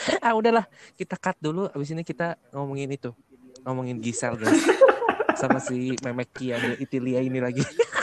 [0.26, 0.66] ah udahlah
[0.98, 3.12] kita cut dulu abis ini kita ngomongin itu
[3.66, 4.62] ngomongin Gisel guys
[5.38, 7.64] sama si Memek Kia Itilia ini lagi